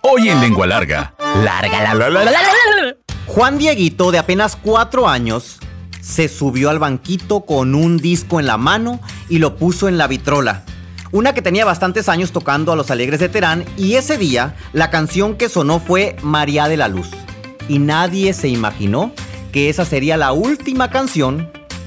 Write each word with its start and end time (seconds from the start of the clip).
Hoy 0.00 0.30
en 0.30 0.40
Lengua 0.40 0.66
Larga. 0.66 1.14
Larga 1.44 1.82
la, 1.82 1.94
la, 1.94 2.08
la, 2.08 2.24
la. 2.24 2.96
Juan 3.26 3.58
Dieguito, 3.58 4.10
de 4.10 4.18
apenas 4.18 4.56
cuatro 4.56 5.06
años, 5.06 5.58
se 6.00 6.28
subió 6.28 6.70
al 6.70 6.78
banquito 6.78 7.42
con 7.42 7.74
un 7.74 7.98
disco 7.98 8.40
en 8.40 8.46
la 8.46 8.56
mano 8.56 9.00
y 9.28 9.38
lo 9.38 9.56
puso 9.56 9.88
en 9.88 9.98
la 9.98 10.06
vitrola. 10.06 10.64
Una 11.12 11.34
que 11.34 11.42
tenía 11.42 11.66
bastantes 11.66 12.08
años 12.08 12.32
tocando 12.32 12.72
a 12.72 12.76
los 12.76 12.90
Alegres 12.90 13.20
de 13.20 13.28
Terán 13.28 13.66
y 13.76 13.96
ese 13.96 14.16
día 14.16 14.56
la 14.72 14.88
canción 14.88 15.36
que 15.36 15.50
sonó 15.50 15.78
fue 15.78 16.16
María 16.22 16.68
de 16.68 16.78
la 16.78 16.88
Luz. 16.88 17.10
Y 17.68 17.78
nadie 17.78 18.32
se 18.32 18.48
imaginó 18.48 19.12
que 19.52 19.68
esa 19.68 19.84
sería 19.84 20.16
la 20.16 20.32
última 20.32 20.88
canción 20.88 21.50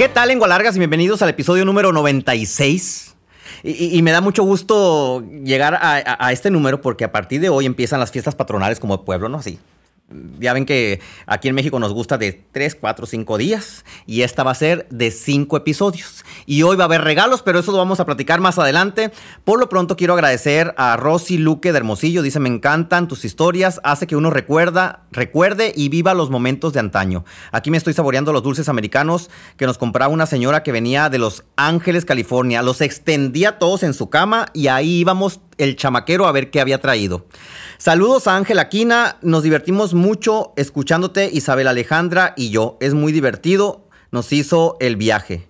¿Qué 0.00 0.08
tal, 0.08 0.28
lengua 0.28 0.48
largas? 0.48 0.74
Y 0.76 0.78
bienvenidos 0.78 1.20
al 1.20 1.28
episodio 1.28 1.66
número 1.66 1.92
96. 1.92 3.14
Y, 3.62 3.98
y- 3.98 4.00
me 4.00 4.12
da 4.12 4.22
mucho 4.22 4.42
gusto 4.44 5.22
llegar 5.44 5.74
a, 5.74 5.96
a- 5.96 6.26
a 6.26 6.32
este 6.32 6.50
número 6.50 6.80
porque 6.80 7.04
a 7.04 7.12
partir 7.12 7.38
de 7.42 7.50
hoy 7.50 7.66
empiezan 7.66 8.00
las 8.00 8.10
fiestas 8.10 8.34
patronales 8.34 8.80
como 8.80 9.04
pueblo, 9.04 9.28
¿no? 9.28 9.36
Así. 9.36 9.58
Ya 10.40 10.52
ven 10.52 10.66
que 10.66 11.00
aquí 11.26 11.48
en 11.48 11.54
México 11.54 11.78
nos 11.78 11.92
gusta 11.92 12.18
de 12.18 12.44
3, 12.52 12.76
4, 12.80 13.06
5 13.06 13.38
días 13.38 13.84
y 14.06 14.22
esta 14.22 14.42
va 14.42 14.50
a 14.50 14.56
ser 14.56 14.88
de 14.90 15.12
5 15.12 15.56
episodios. 15.56 16.24
Y 16.46 16.62
hoy 16.62 16.76
va 16.76 16.84
a 16.84 16.86
haber 16.86 17.02
regalos, 17.02 17.42
pero 17.42 17.60
eso 17.60 17.70
lo 17.70 17.78
vamos 17.78 18.00
a 18.00 18.06
platicar 18.06 18.40
más 18.40 18.58
adelante. 18.58 19.12
Por 19.44 19.60
lo 19.60 19.68
pronto 19.68 19.96
quiero 19.96 20.14
agradecer 20.14 20.74
a 20.76 20.96
Rosy 20.96 21.38
Luque 21.38 21.70
de 21.70 21.78
Hermosillo. 21.78 22.22
Dice, 22.22 22.40
me 22.40 22.48
encantan 22.48 23.06
tus 23.06 23.24
historias, 23.24 23.80
hace 23.84 24.08
que 24.08 24.16
uno 24.16 24.30
recuerda, 24.30 25.04
recuerde 25.12 25.72
y 25.76 25.88
viva 25.90 26.12
los 26.14 26.28
momentos 26.28 26.72
de 26.72 26.80
antaño. 26.80 27.24
Aquí 27.52 27.70
me 27.70 27.76
estoy 27.76 27.92
saboreando 27.92 28.32
los 28.32 28.42
dulces 28.42 28.68
americanos 28.68 29.30
que 29.56 29.66
nos 29.66 29.78
compraba 29.78 30.12
una 30.12 30.26
señora 30.26 30.64
que 30.64 30.72
venía 30.72 31.08
de 31.08 31.18
Los 31.18 31.44
Ángeles, 31.54 32.04
California. 32.04 32.62
Los 32.62 32.80
extendía 32.80 33.58
todos 33.58 33.84
en 33.84 33.94
su 33.94 34.10
cama 34.10 34.46
y 34.54 34.66
ahí 34.66 34.98
íbamos 35.00 35.40
el 35.60 35.76
chamaquero 35.76 36.26
a 36.26 36.32
ver 36.32 36.50
qué 36.50 36.60
había 36.60 36.80
traído. 36.80 37.26
Saludos 37.78 38.26
a 38.26 38.36
Ángel 38.36 38.58
Aquina, 38.58 39.16
nos 39.22 39.42
divertimos 39.42 39.94
mucho 39.94 40.52
escuchándote 40.56 41.30
Isabel 41.32 41.68
Alejandra 41.68 42.34
y 42.36 42.50
yo. 42.50 42.76
Es 42.80 42.94
muy 42.94 43.12
divertido, 43.12 43.88
nos 44.10 44.32
hizo 44.32 44.76
el 44.80 44.96
viaje. 44.96 45.46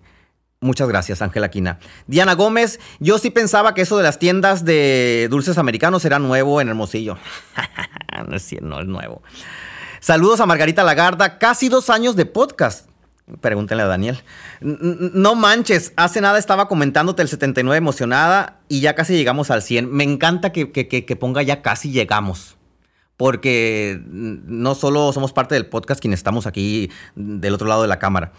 Muchas 0.60 0.88
gracias, 0.88 1.22
Ángel 1.22 1.42
Aquina. 1.44 1.78
Diana 2.06 2.34
Gómez, 2.34 2.80
yo 2.98 3.18
sí 3.18 3.30
pensaba 3.30 3.72
que 3.72 3.80
eso 3.80 3.96
de 3.96 4.02
las 4.02 4.18
tiendas 4.18 4.64
de 4.64 5.28
dulces 5.30 5.56
americanos 5.56 6.04
era 6.04 6.18
nuevo 6.18 6.60
en 6.60 6.68
Hermosillo. 6.68 7.16
no 8.60 8.80
es 8.80 8.86
nuevo. 8.86 9.22
Saludos 10.00 10.40
a 10.40 10.46
Margarita 10.46 10.84
Lagarda, 10.84 11.38
casi 11.38 11.68
dos 11.68 11.88
años 11.88 12.14
de 12.14 12.26
podcast. 12.26 12.89
Pregúntenle 13.40 13.82
a 13.84 13.86
Daniel. 13.86 14.18
No 14.60 15.34
manches, 15.34 15.92
hace 15.96 16.20
nada 16.20 16.38
estaba 16.38 16.68
comentándote 16.68 17.22
el 17.22 17.28
79 17.28 17.76
emocionada 17.78 18.60
y 18.68 18.80
ya 18.80 18.94
casi 18.94 19.16
llegamos 19.16 19.50
al 19.50 19.62
100. 19.62 19.90
Me 19.92 20.04
encanta 20.04 20.50
que, 20.52 20.72
que- 20.72 20.88
que- 20.88 21.16
ponga 21.16 21.42
ya 21.42 21.62
casi 21.62 21.90
llegamos. 21.92 22.56
Porque 23.16 24.00
no 24.06 24.74
solo 24.74 25.12
somos 25.12 25.32
parte 25.34 25.54
del 25.54 25.66
podcast 25.66 26.00
quienes 26.00 26.20
estamos 26.20 26.46
aquí 26.46 26.90
del 27.14 27.52
otro 27.54 27.68
lado 27.68 27.82
de 27.82 27.88
la 27.88 27.98
cámara. 27.98 28.32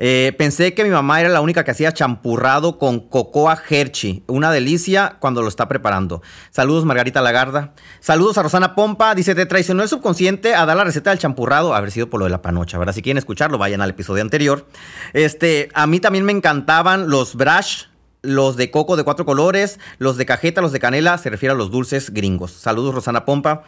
Eh, 0.00 0.32
pensé 0.38 0.74
que 0.74 0.84
mi 0.84 0.90
mamá 0.90 1.20
era 1.20 1.28
la 1.28 1.40
única 1.40 1.64
que 1.64 1.72
hacía 1.72 1.92
champurrado 1.92 2.78
con 2.78 3.00
cocoa 3.00 3.60
hershey. 3.68 4.22
Una 4.28 4.52
delicia 4.52 5.16
cuando 5.18 5.42
lo 5.42 5.48
está 5.48 5.66
preparando. 5.66 6.22
Saludos, 6.50 6.84
Margarita 6.84 7.20
Lagarda. 7.20 7.74
Saludos 7.98 8.38
a 8.38 8.44
Rosana 8.44 8.76
Pompa. 8.76 9.16
Dice, 9.16 9.34
te 9.34 9.44
traicionó 9.44 9.82
el 9.82 9.88
subconsciente 9.88 10.54
a 10.54 10.64
dar 10.66 10.76
la 10.76 10.84
receta 10.84 11.10
del 11.10 11.18
champurrado. 11.18 11.74
Haber 11.74 11.90
sido 11.90 12.08
por 12.08 12.20
lo 12.20 12.26
de 12.26 12.30
la 12.30 12.42
panocha, 12.42 12.78
¿verdad? 12.78 12.94
Si 12.94 13.02
quieren 13.02 13.18
escucharlo, 13.18 13.58
vayan 13.58 13.80
al 13.80 13.90
episodio 13.90 14.22
anterior. 14.22 14.66
Este, 15.14 15.68
a 15.74 15.88
mí 15.88 15.98
también 15.98 16.24
me 16.24 16.32
encantaban 16.32 17.10
los 17.10 17.34
brush. 17.34 17.84
Los 18.20 18.56
de 18.56 18.72
coco 18.72 18.96
de 18.96 19.04
cuatro 19.04 19.24
colores, 19.24 19.78
los 19.98 20.16
de 20.16 20.26
cajeta, 20.26 20.60
los 20.60 20.72
de 20.72 20.80
canela, 20.80 21.18
se 21.18 21.30
refiere 21.30 21.52
a 21.52 21.56
los 21.56 21.70
dulces 21.70 22.10
gringos. 22.12 22.50
Saludos, 22.50 22.92
Rosana 22.92 23.24
Pompa. 23.24 23.62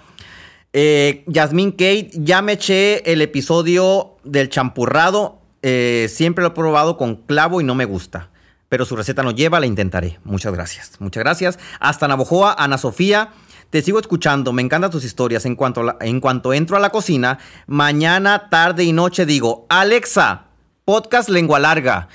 Eh, 0.72 1.22
Yasmín 1.26 1.71
Kate, 1.71 2.10
ya 2.15 2.43
me 2.43 2.53
eché 2.53 3.12
el 3.12 3.22
episodio 3.22 4.16
del 4.25 4.49
champurrado. 4.49 5.40
Eh, 5.62 6.09
siempre 6.10 6.43
lo 6.43 6.48
he 6.48 6.54
probado 6.54 6.97
con 6.97 7.16
clavo 7.16 7.60
y 7.60 7.65
no 7.65 7.75
me 7.75 7.84
gusta. 7.84 8.31
Pero 8.69 8.84
su 8.84 8.94
receta 8.97 9.22
no 9.22 9.32
lleva, 9.32 9.60
la 9.60 9.66
intentaré. 9.66 10.21
Muchas 10.25 10.53
gracias. 10.53 10.93
Muchas 11.00 11.22
gracias. 11.22 11.59
Hasta 11.81 12.06
Navojoa, 12.06 12.54
Ana 12.56 12.78
Sofía. 12.78 13.31
Te 13.70 13.82
sigo 13.82 14.00
escuchando, 14.00 14.53
me 14.53 14.62
encantan 14.62 14.91
tus 14.91 15.04
historias. 15.04 15.44
En 15.44 15.54
cuanto, 15.56 15.97
en 16.00 16.20
cuanto 16.20 16.53
entro 16.53 16.76
a 16.76 16.81
la 16.81 16.91
cocina, 16.91 17.38
mañana, 17.66 18.49
tarde 18.49 18.84
y 18.84 18.93
noche 18.93 19.26
digo, 19.26 19.66
Alexa, 19.69 20.47
podcast 20.84 21.28
lengua 21.28 21.59
larga. 21.59 22.09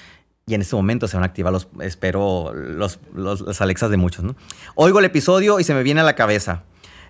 Y 0.47 0.53
en 0.53 0.61
ese 0.61 0.75
momento 0.75 1.07
se 1.07 1.17
van 1.17 1.23
a 1.23 1.27
activar 1.27 1.51
los, 1.51 1.67
espero, 1.79 2.53
los, 2.53 2.99
los, 3.13 3.41
los 3.41 3.61
Alexas 3.61 3.89
de 3.89 3.97
muchos, 3.97 4.23
¿no? 4.23 4.35
Oigo 4.75 4.99
el 4.99 5.05
episodio 5.05 5.59
y 5.59 5.63
se 5.63 5.73
me 5.73 5.81
viene 5.81 6.01
a 6.01 6.03
la 6.03 6.15
cabeza. 6.15 6.63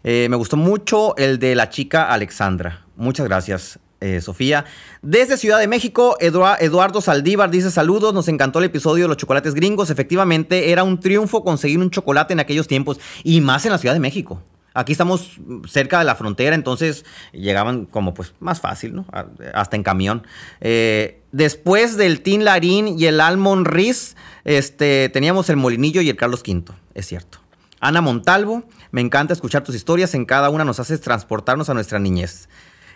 Eh, 0.03 0.27
me 0.29 0.35
gustó 0.35 0.55
mucho 0.57 1.15
el 1.17 1.39
de 1.39 1.55
la 1.55 1.69
chica 1.69 2.11
Alexandra. 2.11 2.85
Muchas 2.95 3.25
gracias, 3.27 3.79
eh, 4.01 4.21
Sofía. 4.21 4.65
Desde 5.01 5.37
Ciudad 5.37 5.59
de 5.59 5.67
México, 5.67 6.17
Edua- 6.19 6.57
Eduardo 6.59 7.01
Saldívar 7.01 7.49
dice 7.49 7.71
saludos, 7.71 8.13
nos 8.13 8.27
encantó 8.27 8.59
el 8.59 8.65
episodio 8.65 9.05
de 9.05 9.07
los 9.09 9.17
chocolates 9.17 9.53
gringos. 9.53 9.89
Efectivamente, 9.89 10.71
era 10.71 10.83
un 10.83 10.99
triunfo 10.99 11.43
conseguir 11.43 11.79
un 11.79 11.89
chocolate 11.89 12.33
en 12.33 12.39
aquellos 12.39 12.67
tiempos 12.67 12.99
y 13.23 13.41
más 13.41 13.65
en 13.65 13.71
la 13.71 13.77
Ciudad 13.77 13.93
de 13.93 13.99
México. 13.99 14.41
Aquí 14.77 14.91
estamos 14.91 15.39
cerca 15.69 15.99
de 15.99 16.03
la 16.03 16.15
frontera, 16.15 16.53
entonces 16.53 17.05
llegaban 17.31 17.85
como 17.85 18.13
pues 18.13 18.33
más 18.41 18.59
fácil, 18.59 18.93
¿no? 18.93 19.05
Hasta 19.53 19.77
en 19.77 19.83
camión. 19.83 20.27
Eh, 20.59 21.21
después 21.31 21.95
del 21.95 22.19
Tin 22.19 22.43
Larín 22.43 22.99
y 22.99 23.05
el 23.05 23.21
Almond 23.21 23.67
Riz, 23.67 24.17
este, 24.43 25.07
teníamos 25.07 25.49
el 25.49 25.55
Molinillo 25.55 26.01
y 26.01 26.09
el 26.09 26.17
Carlos 26.17 26.43
V, 26.45 26.73
es 26.93 27.05
cierto. 27.05 27.37
Ana 27.79 28.01
Montalvo, 28.01 28.63
me 28.91 28.99
encanta 28.99 29.31
escuchar 29.31 29.63
tus 29.63 29.75
historias, 29.75 30.13
en 30.13 30.25
cada 30.25 30.49
una 30.49 30.65
nos 30.65 30.81
haces 30.81 30.99
transportarnos 30.99 31.69
a 31.69 31.73
nuestra 31.73 31.99
niñez. 31.99 32.49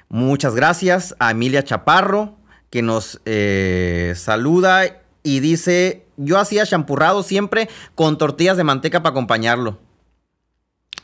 Muchas 0.10 0.56
gracias 0.56 1.16
a 1.20 1.32
Emilia 1.32 1.64
Chaparro, 1.64 2.36
que 2.72 2.82
nos 2.82 3.22
eh, 3.26 4.14
saluda 4.16 5.04
y 5.22 5.40
dice, 5.40 6.08
yo 6.18 6.40
hacía 6.40 6.66
champurrado 6.66 7.22
siempre 7.22 7.70
con 7.94 8.18
tortillas 8.18 8.58
de 8.58 8.64
manteca 8.64 9.04
para 9.04 9.12
acompañarlo. 9.12 9.80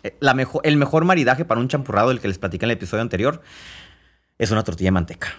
Eh, 0.01 0.15
La 0.19 0.35
el 0.63 0.77
mejor 0.77 1.05
maridaje 1.05 1.45
para 1.45 1.61
un 1.61 1.67
champurrado, 1.67 2.09
el 2.09 2.19
que 2.19 2.27
les 2.27 2.39
platicé 2.39 2.65
en 2.65 2.71
el 2.71 2.77
episodio 2.77 3.03
anterior, 3.03 3.41
es 4.39 4.49
una 4.49 4.63
tortilla 4.63 4.87
de 4.87 4.93
manteca. 4.93 5.35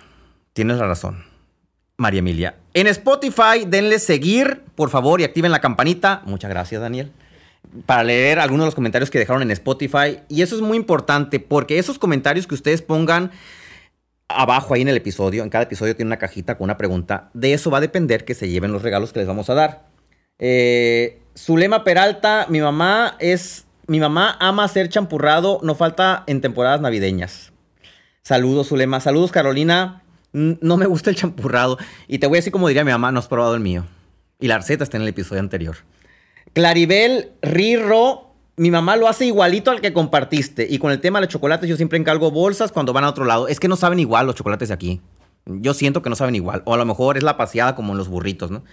Tienes 0.53 0.79
la 0.79 0.87
razón. 0.87 1.25
María 1.97 2.21
Emilia. 2.21 2.59
En 2.73 2.87
Spotify, 2.87 3.65
denle 3.67 3.99
seguir, 3.99 4.63
por 4.75 4.91
favor, 4.91 5.21
y 5.21 5.25
activen 5.25 5.51
la 5.51 5.61
campanita. 5.61 6.23
Muchas 6.25 6.51
gracias, 6.51 6.81
Daniel. 6.81 7.13
Para 7.85 8.05
leer 8.05 8.39
algunos 8.39 8.65
de 8.65 8.69
los 8.69 8.75
comentarios 8.75 9.11
que 9.11 9.19
dejaron 9.19 9.43
en 9.43 9.51
Spotify. 9.51 10.21
Y 10.29 10.43
eso 10.43 10.55
es 10.55 10.63
muy 10.63 10.77
importante 10.77 11.41
porque 11.41 11.79
esos 11.79 11.99
comentarios 11.99 12.47
que 12.47 12.55
ustedes 12.55 12.83
pongan 12.83 13.31
abajo 14.29 14.75
ahí 14.75 14.83
en 14.83 14.89
el 14.89 14.97
episodio, 14.97 15.43
en 15.43 15.51
cada 15.51 15.65
episodio 15.65 15.95
tiene 15.95 16.09
una 16.09 16.19
cajita 16.19 16.57
con 16.57 16.65
una 16.65 16.77
pregunta. 16.77 17.31
De 17.35 17.53
eso 17.53 17.71
va 17.71 17.79
a 17.79 17.81
depender 17.81 18.25
que 18.25 18.35
se 18.35 18.49
lleven 18.49 18.73
los 18.73 18.83
regalos 18.83 19.13
que 19.13 19.21
les 19.21 19.29
vamos 19.29 19.51
a 19.51 19.55
dar. 19.55 19.87
Eh, 20.39 21.23
Zulema 21.37 21.85
Peralta, 21.85 22.47
mi 22.49 22.61
mamá 22.61 23.17
es. 23.19 23.65
Mi 23.89 24.01
mamá 24.01 24.37
ama 24.41 24.65
hacer 24.65 24.89
champurrado, 24.89 25.61
no 25.63 25.77
falta 25.77 26.25
en 26.27 26.41
temporadas 26.41 26.81
navideñas. 26.81 27.53
Saludos, 28.23 28.69
Zulema. 28.69 28.99
Saludos, 28.99 29.31
Carolina. 29.31 30.03
No 30.33 30.77
me 30.77 30.87
gusta 30.87 31.11
el 31.11 31.17
champurrado. 31.17 31.79
Y 32.09 32.19
te 32.19 32.27
voy 32.27 32.39
a 32.39 32.41
decir 32.41 32.53
como 32.53 32.67
diría 32.67 32.85
mi 32.85 32.91
mamá, 32.91 33.13
no 33.13 33.21
has 33.21 33.29
probado 33.29 33.55
el 33.55 33.61
mío. 33.61 33.87
Y 34.41 34.49
la 34.49 34.59
receta 34.59 34.83
está 34.83 34.97
en 34.97 35.05
el 35.05 35.09
episodio 35.09 35.41
anterior. 35.41 35.77
Claribel 36.57 37.33
Riro, 37.43 38.33
mi 38.57 38.71
mamá 38.71 38.97
lo 38.97 39.09
hace 39.09 39.27
igualito 39.27 39.71
al 39.71 39.83
que 39.83 39.93
compartiste. 39.93 40.67
Y 40.67 40.79
con 40.79 40.91
el 40.91 41.03
tema 41.03 41.19
de 41.19 41.27
los 41.27 41.33
chocolates, 41.35 41.69
yo 41.69 41.77
siempre 41.77 41.99
encargo 41.99 42.31
bolsas 42.31 42.73
cuando 42.73 42.95
van 42.95 43.05
a 43.05 43.11
otro 43.11 43.27
lado. 43.27 43.47
Es 43.47 43.61
que 43.61 43.69
no 43.69 43.77
saben 43.77 43.99
igual 43.99 44.25
los 44.25 44.37
chocolates 44.37 44.69
de 44.69 44.75
aquí. 44.75 45.03
Yo 45.45 45.75
siento 45.75 46.01
que 46.01 46.09
no 46.09 46.17
saben 46.17 46.35
igual. 46.35 46.63
O 46.65 46.73
a 46.73 46.79
lo 46.79 46.87
mejor 46.87 47.19
es 47.19 47.23
la 47.23 47.37
paseada 47.37 47.75
como 47.75 47.93
en 47.93 47.99
los 47.99 48.09
burritos, 48.09 48.51
¿no? 48.51 48.65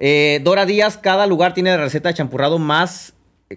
Eh, 0.00 0.40
Dora 0.42 0.66
Díaz, 0.66 0.98
cada 0.98 1.28
lugar 1.28 1.54
tiene 1.54 1.70
la 1.70 1.76
receta 1.76 2.08
de 2.08 2.16
champurrado 2.16 2.58
más. 2.58 3.12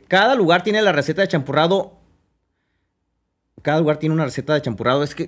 Cada 0.07 0.35
lugar 0.35 0.61
tiene 0.61 0.83
la 0.83 0.91
receta 0.91 1.23
de 1.23 1.27
champurrado. 1.27 1.97
Cada 3.63 3.79
lugar 3.79 3.97
tiene 3.97 4.13
una 4.13 4.25
receta 4.25 4.53
de 4.53 4.61
champurrado. 4.61 5.01
Es 5.01 5.15
que 5.15 5.27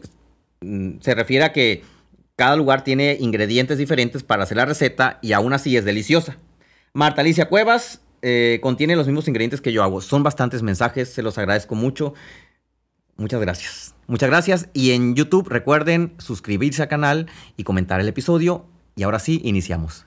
mm, 0.61 0.99
se 0.99 1.15
refiere 1.15 1.43
a 1.43 1.53
que 1.53 1.83
cada 2.35 2.55
lugar 2.55 2.83
tiene 2.83 3.17
ingredientes 3.19 3.79
diferentes 3.79 4.21
para 4.21 4.43
hacer 4.43 4.57
la 4.57 4.65
receta 4.65 5.17
y 5.23 5.33
aún 5.33 5.53
así 5.53 5.75
es 5.75 5.85
deliciosa. 5.85 6.37
Marta 6.93 7.21
Alicia 7.21 7.49
Cuevas 7.49 8.01
eh, 8.29 8.59
contiene 8.59 8.97
los 8.97 9.07
mismos 9.07 9.25
ingredientes 9.29 9.61
que 9.61 9.71
yo 9.71 9.83
hago. 9.83 10.01
Son 10.01 10.21
bastantes 10.21 10.61
mensajes, 10.61 11.13
se 11.13 11.21
los 11.21 11.37
agradezco 11.37 11.75
mucho. 11.75 12.13
Muchas 13.15 13.39
gracias. 13.39 13.95
Muchas 14.05 14.29
gracias. 14.29 14.67
Y 14.73 14.91
en 14.91 15.15
YouTube 15.15 15.47
recuerden 15.47 16.13
suscribirse 16.17 16.81
al 16.81 16.89
canal 16.89 17.27
y 17.55 17.63
comentar 17.63 18.01
el 18.01 18.07
episodio. 18.09 18.65
Y 18.97 19.03
ahora 19.03 19.19
sí, 19.19 19.39
iniciamos. 19.45 20.05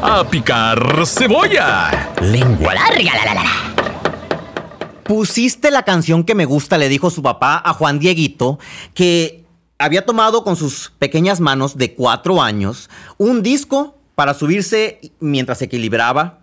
A 0.00 0.26
picar 0.30 1.06
cebolla. 1.06 2.14
Lengua 2.22 2.72
larga, 2.72 3.12
la, 3.14 3.34
la, 3.34 3.34
la. 3.34 5.04
Pusiste 5.04 5.70
la 5.70 5.82
canción 5.82 6.24
que 6.24 6.34
me 6.34 6.46
gusta, 6.46 6.78
le 6.78 6.88
dijo 6.88 7.10
su 7.10 7.22
papá 7.22 7.60
a 7.62 7.74
Juan 7.74 7.98
Dieguito, 7.98 8.58
que 8.94 9.44
había 9.78 10.06
tomado 10.06 10.44
con 10.44 10.56
sus 10.56 10.92
pequeñas 10.98 11.40
manos 11.40 11.76
de 11.76 11.94
cuatro 11.94 12.40
años 12.40 12.88
un 13.18 13.42
disco 13.42 13.97
para 14.18 14.34
subirse 14.34 14.98
mientras 15.20 15.58
se 15.58 15.66
equilibraba 15.66 16.40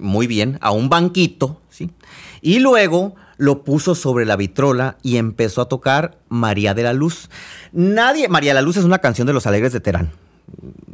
muy 0.00 0.26
bien 0.26 0.58
a 0.60 0.72
un 0.72 0.88
banquito, 0.88 1.60
¿sí? 1.70 1.92
Y 2.40 2.58
luego 2.58 3.14
lo 3.36 3.62
puso 3.62 3.94
sobre 3.94 4.26
la 4.26 4.34
vitrola 4.34 4.96
y 5.04 5.16
empezó 5.16 5.60
a 5.60 5.68
tocar 5.68 6.18
María 6.28 6.74
de 6.74 6.82
la 6.82 6.92
Luz. 6.92 7.30
Nadie, 7.70 8.26
María 8.28 8.50
de 8.50 8.54
la 8.56 8.62
Luz 8.62 8.78
es 8.78 8.84
una 8.84 8.98
canción 8.98 9.28
de 9.28 9.32
los 9.32 9.46
Alegres 9.46 9.72
de 9.72 9.78
Terán. 9.78 10.10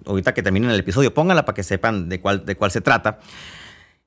Ahorita 0.04 0.34
que 0.34 0.42
terminen 0.42 0.68
el 0.68 0.80
episodio, 0.80 1.14
pónganla 1.14 1.46
para 1.46 1.56
que 1.56 1.62
sepan 1.62 2.10
de 2.10 2.20
cuál, 2.20 2.44
de 2.44 2.54
cuál 2.54 2.70
se 2.70 2.82
trata. 2.82 3.20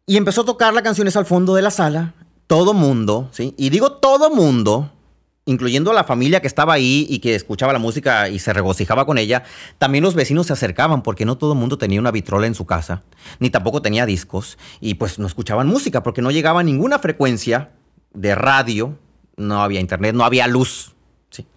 Y 0.05 0.17
empezó 0.17 0.41
a 0.41 0.45
tocar 0.45 0.75
la 0.75 0.83
canción 0.83 1.07
al 1.11 1.25
fondo 1.25 1.55
de 1.55 1.63
la 1.63 1.71
sala. 1.71 2.13
Todo 2.45 2.75
mundo, 2.75 3.27
¿sí? 3.31 3.55
Y 3.57 3.71
digo 3.71 3.93
todo 3.93 4.29
mundo, 4.29 4.91
incluyendo 5.47 5.91
a 5.91 5.93
la 5.93 6.03
familia 6.03 6.41
que 6.41 6.47
estaba 6.47 6.73
ahí 6.73 7.07
y 7.09 7.19
que 7.19 7.33
escuchaba 7.33 7.73
la 7.73 7.79
música 7.79 8.29
y 8.29 8.37
se 8.37 8.53
regocijaba 8.53 9.05
con 9.05 9.17
ella, 9.17 9.43
también 9.79 10.03
los 10.03 10.13
vecinos 10.13 10.47
se 10.47 10.53
acercaban 10.53 11.01
porque 11.01 11.25
no 11.25 11.37
todo 11.37 11.53
el 11.53 11.59
mundo 11.59 11.77
tenía 11.77 11.99
una 11.99 12.11
vitrola 12.11 12.45
en 12.47 12.53
su 12.53 12.65
casa, 12.65 13.03
ni 13.39 13.49
tampoco 13.49 13.81
tenía 13.81 14.05
discos, 14.05 14.57
y 14.81 14.95
pues 14.95 15.17
no 15.17 15.25
escuchaban 15.25 15.65
música 15.65 16.03
porque 16.03 16.21
no 16.21 16.31
llegaba 16.31 16.63
ninguna 16.63 16.99
frecuencia 16.99 17.71
de 18.13 18.35
radio, 18.35 18.99
no 19.37 19.63
había 19.63 19.79
internet, 19.79 20.13
no 20.13 20.25
había 20.25 20.47
luz, 20.47 20.95
¿sí? 21.29 21.47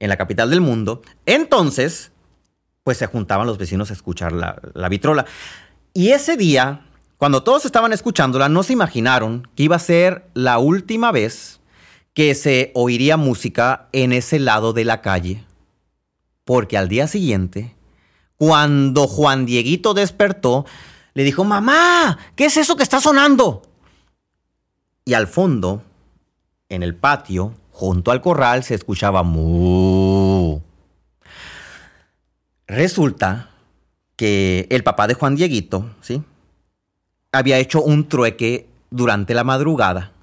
En 0.00 0.08
la 0.08 0.16
capital 0.16 0.48
del 0.48 0.62
mundo. 0.62 1.02
Entonces, 1.26 2.12
pues 2.82 2.96
se 2.96 3.06
juntaban 3.06 3.46
los 3.46 3.58
vecinos 3.58 3.90
a 3.90 3.92
escuchar 3.92 4.32
la, 4.32 4.60
la 4.72 4.88
vitrola. 4.88 5.26
Y 5.92 6.10
ese 6.10 6.38
día, 6.38 6.86
cuando 7.18 7.42
todos 7.42 7.66
estaban 7.66 7.92
escuchándola, 7.92 8.48
no 8.48 8.62
se 8.62 8.72
imaginaron 8.72 9.46
que 9.54 9.64
iba 9.64 9.76
a 9.76 9.80
ser 9.80 10.28
la 10.32 10.58
última 10.58 11.12
vez 11.12 11.60
que 12.14 12.34
se 12.36 12.70
oiría 12.74 13.16
música 13.16 13.88
en 13.92 14.12
ese 14.12 14.38
lado 14.38 14.72
de 14.72 14.84
la 14.84 15.02
calle. 15.02 15.44
Porque 16.44 16.78
al 16.78 16.88
día 16.88 17.08
siguiente, 17.08 17.74
cuando 18.36 19.08
Juan 19.08 19.46
Dieguito 19.46 19.94
despertó, 19.94 20.64
le 21.14 21.24
dijo, 21.24 21.44
mamá, 21.44 22.18
¿qué 22.36 22.46
es 22.46 22.56
eso 22.56 22.76
que 22.76 22.82
está 22.82 23.00
sonando? 23.00 23.62
Y 25.04 25.14
al 25.14 25.26
fondo, 25.26 25.82
en 26.68 26.82
el 26.82 26.94
patio, 26.94 27.54
junto 27.70 28.10
al 28.10 28.20
corral, 28.20 28.62
se 28.62 28.74
escuchaba 28.74 29.22
mu. 29.22 30.60
Resulta 32.66 33.50
que 34.16 34.66
el 34.70 34.84
papá 34.84 35.06
de 35.06 35.14
Juan 35.14 35.34
Dieguito, 35.34 35.90
¿sí? 36.00 36.22
Había 37.32 37.58
hecho 37.58 37.82
un 37.82 38.08
trueque 38.08 38.68
durante 38.90 39.34
la 39.34 39.44
madrugada. 39.44 40.13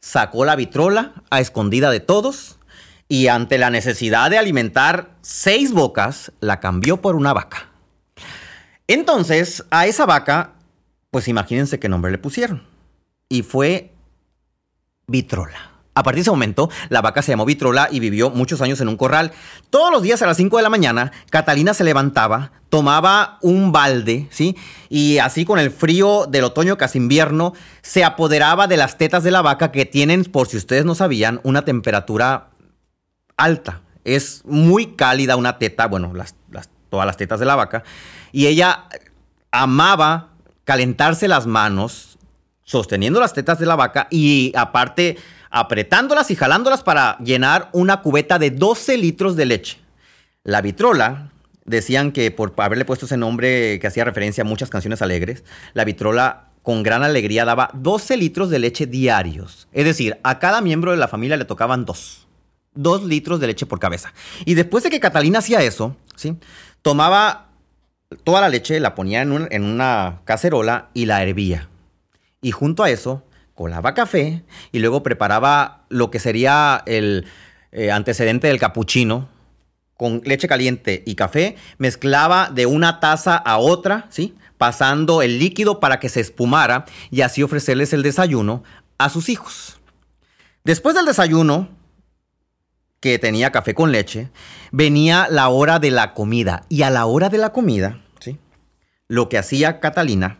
Sacó 0.00 0.44
la 0.44 0.56
vitrola 0.56 1.12
a 1.30 1.40
escondida 1.40 1.90
de 1.90 2.00
todos 2.00 2.58
y 3.08 3.28
ante 3.28 3.58
la 3.58 3.70
necesidad 3.70 4.30
de 4.30 4.38
alimentar 4.38 5.16
seis 5.20 5.72
bocas, 5.72 6.32
la 6.40 6.60
cambió 6.60 7.00
por 7.00 7.16
una 7.16 7.32
vaca. 7.32 7.68
Entonces, 8.86 9.64
a 9.70 9.86
esa 9.86 10.06
vaca, 10.06 10.54
pues 11.10 11.28
imagínense 11.28 11.78
qué 11.78 11.88
nombre 11.88 12.10
le 12.10 12.18
pusieron. 12.18 12.66
Y 13.28 13.42
fue 13.42 13.92
Vitrola. 15.06 15.69
A 16.00 16.02
partir 16.02 16.20
de 16.20 16.22
ese 16.22 16.30
momento, 16.30 16.70
la 16.88 17.02
vaca 17.02 17.20
se 17.20 17.30
llamó 17.30 17.44
Vitrola 17.44 17.88
y 17.90 18.00
vivió 18.00 18.30
muchos 18.30 18.62
años 18.62 18.80
en 18.80 18.88
un 18.88 18.96
corral. 18.96 19.32
Todos 19.68 19.92
los 19.92 20.00
días 20.00 20.22
a 20.22 20.26
las 20.26 20.38
5 20.38 20.56
de 20.56 20.62
la 20.62 20.70
mañana, 20.70 21.12
Catalina 21.28 21.74
se 21.74 21.84
levantaba, 21.84 22.52
tomaba 22.70 23.36
un 23.42 23.70
balde, 23.70 24.26
¿sí? 24.30 24.56
Y 24.88 25.18
así 25.18 25.44
con 25.44 25.58
el 25.58 25.70
frío 25.70 26.24
del 26.26 26.44
otoño 26.44 26.78
casi 26.78 26.96
invierno, 26.96 27.52
se 27.82 28.02
apoderaba 28.02 28.66
de 28.66 28.78
las 28.78 28.96
tetas 28.96 29.24
de 29.24 29.30
la 29.30 29.42
vaca 29.42 29.72
que 29.72 29.84
tienen, 29.84 30.24
por 30.24 30.48
si 30.48 30.56
ustedes 30.56 30.86
no 30.86 30.94
sabían, 30.94 31.38
una 31.42 31.66
temperatura 31.66 32.48
alta. 33.36 33.82
Es 34.04 34.40
muy 34.46 34.94
cálida 34.96 35.36
una 35.36 35.58
teta, 35.58 35.86
bueno, 35.86 36.14
las, 36.14 36.34
todas 36.88 37.04
las 37.04 37.18
tetas 37.18 37.40
de 37.40 37.44
la 37.44 37.56
vaca. 37.56 37.84
Y 38.32 38.46
ella 38.46 38.86
amaba 39.50 40.30
calentarse 40.64 41.28
las 41.28 41.46
manos, 41.46 42.18
sosteniendo 42.70 43.18
las 43.18 43.34
tetas 43.34 43.58
de 43.58 43.66
la 43.66 43.74
vaca 43.74 44.06
y 44.12 44.52
aparte 44.54 45.16
apretándolas 45.50 46.30
y 46.30 46.36
jalándolas 46.36 46.84
para 46.84 47.18
llenar 47.18 47.68
una 47.72 48.00
cubeta 48.00 48.38
de 48.38 48.52
12 48.52 48.96
litros 48.96 49.34
de 49.34 49.44
leche. 49.44 49.78
La 50.44 50.60
vitrola, 50.60 51.32
decían 51.64 52.12
que 52.12 52.30
por 52.30 52.54
haberle 52.58 52.84
puesto 52.84 53.06
ese 53.06 53.16
nombre 53.16 53.80
que 53.80 53.86
hacía 53.88 54.04
referencia 54.04 54.42
a 54.42 54.44
muchas 54.44 54.70
canciones 54.70 55.02
alegres, 55.02 55.42
la 55.74 55.84
vitrola 55.84 56.50
con 56.62 56.84
gran 56.84 57.02
alegría 57.02 57.44
daba 57.44 57.70
12 57.74 58.16
litros 58.16 58.50
de 58.50 58.60
leche 58.60 58.86
diarios. 58.86 59.66
Es 59.72 59.84
decir, 59.84 60.18
a 60.22 60.38
cada 60.38 60.60
miembro 60.60 60.92
de 60.92 60.96
la 60.96 61.08
familia 61.08 61.36
le 61.36 61.46
tocaban 61.46 61.84
dos. 61.84 62.28
Dos 62.74 63.02
litros 63.02 63.40
de 63.40 63.48
leche 63.48 63.66
por 63.66 63.80
cabeza. 63.80 64.12
Y 64.44 64.54
después 64.54 64.84
de 64.84 64.90
que 64.90 65.00
Catalina 65.00 65.40
hacía 65.40 65.60
eso, 65.60 65.96
¿sí? 66.14 66.36
tomaba 66.82 67.48
toda 68.22 68.40
la 68.40 68.48
leche, 68.48 68.78
la 68.78 68.94
ponía 68.94 69.22
en, 69.22 69.48
en 69.50 69.64
una 69.64 70.20
cacerola 70.24 70.90
y 70.94 71.06
la 71.06 71.20
hervía. 71.24 71.69
Y 72.40 72.52
junto 72.52 72.82
a 72.82 72.90
eso, 72.90 73.24
colaba 73.54 73.94
café 73.94 74.42
y 74.72 74.78
luego 74.78 75.02
preparaba 75.02 75.84
lo 75.88 76.10
que 76.10 76.18
sería 76.18 76.82
el 76.86 77.26
eh, 77.72 77.90
antecedente 77.90 78.46
del 78.46 78.58
capuchino 78.58 79.28
con 80.00 80.22
leche 80.24 80.48
caliente 80.48 81.02
y 81.04 81.14
café, 81.14 81.56
mezclaba 81.76 82.48
de 82.48 82.64
una 82.64 83.00
taza 83.00 83.36
a 83.36 83.58
otra, 83.58 84.06
¿sí? 84.08 84.34
pasando 84.56 85.20
el 85.20 85.38
líquido 85.38 85.78
para 85.78 86.00
que 86.00 86.08
se 86.08 86.20
espumara 86.20 86.86
y 87.10 87.20
así 87.20 87.42
ofrecerles 87.42 87.92
el 87.92 88.02
desayuno 88.02 88.64
a 88.96 89.10
sus 89.10 89.28
hijos. 89.28 89.78
Después 90.64 90.94
del 90.94 91.04
desayuno, 91.04 91.68
que 93.00 93.18
tenía 93.18 93.52
café 93.52 93.74
con 93.74 93.92
leche, 93.92 94.30
venía 94.72 95.28
la 95.30 95.50
hora 95.50 95.78
de 95.78 95.90
la 95.90 96.14
comida. 96.14 96.64
Y 96.70 96.80
a 96.80 96.88
la 96.88 97.04
hora 97.04 97.28
de 97.28 97.36
la 97.36 97.52
comida, 97.52 98.00
¿sí? 98.20 98.38
lo 99.06 99.28
que 99.28 99.36
hacía 99.36 99.80
Catalina 99.80 100.38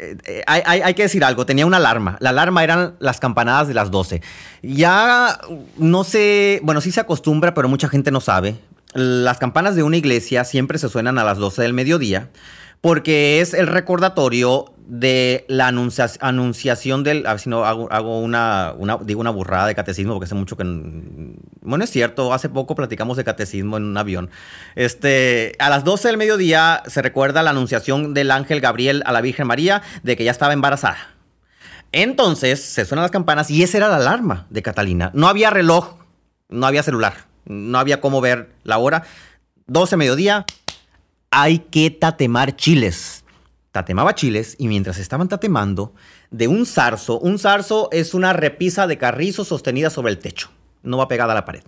eh, 0.00 0.42
hay, 0.46 0.62
hay, 0.64 0.80
hay, 0.80 0.94
que 0.94 1.02
decir 1.02 1.24
algo, 1.24 1.44
tenía 1.44 1.66
una 1.66 1.76
alarma. 1.76 2.16
La 2.20 2.30
alarma 2.30 2.64
eran 2.64 2.94
las 3.00 3.20
campanadas 3.20 3.68
de 3.68 3.74
las 3.74 3.90
12. 3.90 4.22
Ya 4.62 5.38
no 5.76 6.04
sé, 6.04 6.60
bueno, 6.62 6.80
sí 6.80 6.90
se 6.90 7.00
acostumbra, 7.00 7.52
pero 7.54 7.68
mucha 7.68 7.88
gente 7.88 8.10
no 8.10 8.20
sabe. 8.20 8.56
Las 8.94 9.38
campanas 9.38 9.76
de 9.76 9.82
una 9.82 9.96
iglesia 9.96 10.44
siempre 10.44 10.78
se 10.78 10.88
suenan 10.88 11.18
a 11.18 11.24
las 11.24 11.38
12 11.38 11.62
del 11.62 11.74
mediodía 11.74 12.30
porque 12.80 13.40
es 13.40 13.54
el 13.54 13.66
recordatorio 13.66 14.72
de 14.90 15.44
la 15.46 15.68
anuncia, 15.68 16.10
anunciación 16.20 17.04
del. 17.04 17.24
A 17.26 17.30
ver 17.30 17.40
si 17.40 17.48
no 17.48 17.64
hago, 17.64 18.18
una, 18.20 18.74
Digo 19.04 19.20
una 19.20 19.30
burrada 19.30 19.68
de 19.68 19.74
catecismo, 19.74 20.14
porque 20.14 20.24
hace 20.24 20.34
mucho 20.34 20.56
que. 20.56 20.64
Bueno, 20.64 21.84
es 21.84 21.90
cierto, 21.90 22.34
hace 22.34 22.48
poco 22.48 22.74
platicamos 22.74 23.16
de 23.16 23.24
catecismo 23.24 23.76
en 23.76 23.84
un 23.84 23.96
avión. 23.96 24.30
Este, 24.74 25.54
a 25.60 25.70
las 25.70 25.84
12 25.84 26.08
del 26.08 26.16
mediodía 26.16 26.82
se 26.88 27.02
recuerda 27.02 27.42
la 27.42 27.50
anunciación 27.50 28.14
del 28.14 28.32
ángel 28.32 28.60
Gabriel 28.60 29.02
a 29.06 29.12
la 29.12 29.20
Virgen 29.20 29.46
María 29.46 29.82
de 30.02 30.16
que 30.16 30.24
ya 30.24 30.32
estaba 30.32 30.52
embarazada. 30.52 31.14
Entonces 31.92 32.60
se 32.60 32.84
suenan 32.84 33.04
las 33.04 33.10
campanas 33.12 33.50
y 33.50 33.62
esa 33.62 33.78
era 33.78 33.88
la 33.88 33.96
alarma 33.96 34.46
de 34.50 34.62
Catalina. 34.62 35.10
No 35.14 35.28
había 35.28 35.50
reloj, 35.50 35.96
no 36.48 36.66
había 36.66 36.82
celular, 36.82 37.14
no 37.44 37.78
había 37.78 38.00
cómo 38.00 38.20
ver 38.20 38.50
la 38.64 38.78
hora. 38.78 39.04
12 39.66 39.96
mediodía, 39.96 40.46
hay 41.30 41.60
que 41.60 41.90
tatemar 41.90 42.56
chiles. 42.56 43.24
Tatemaba 43.72 44.14
chiles 44.14 44.56
y 44.58 44.66
mientras 44.66 44.98
estaban 44.98 45.28
tatemando, 45.28 45.94
de 46.30 46.48
un 46.48 46.66
zarzo, 46.66 47.18
un 47.20 47.38
zarzo 47.38 47.88
es 47.92 48.14
una 48.14 48.32
repisa 48.32 48.86
de 48.88 48.98
carrizo 48.98 49.44
sostenida 49.44 49.90
sobre 49.90 50.10
el 50.10 50.18
techo, 50.18 50.50
no 50.82 50.98
va 50.98 51.08
pegada 51.08 51.32
a 51.32 51.36
la 51.36 51.44
pared. 51.44 51.62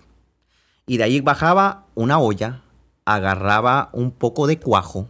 Y 0.85 0.97
de 0.97 1.05
ahí 1.05 1.21
bajaba 1.21 1.85
una 1.95 2.19
olla, 2.19 2.61
agarraba 3.05 3.89
un 3.93 4.11
poco 4.11 4.47
de 4.47 4.59
cuajo 4.59 5.07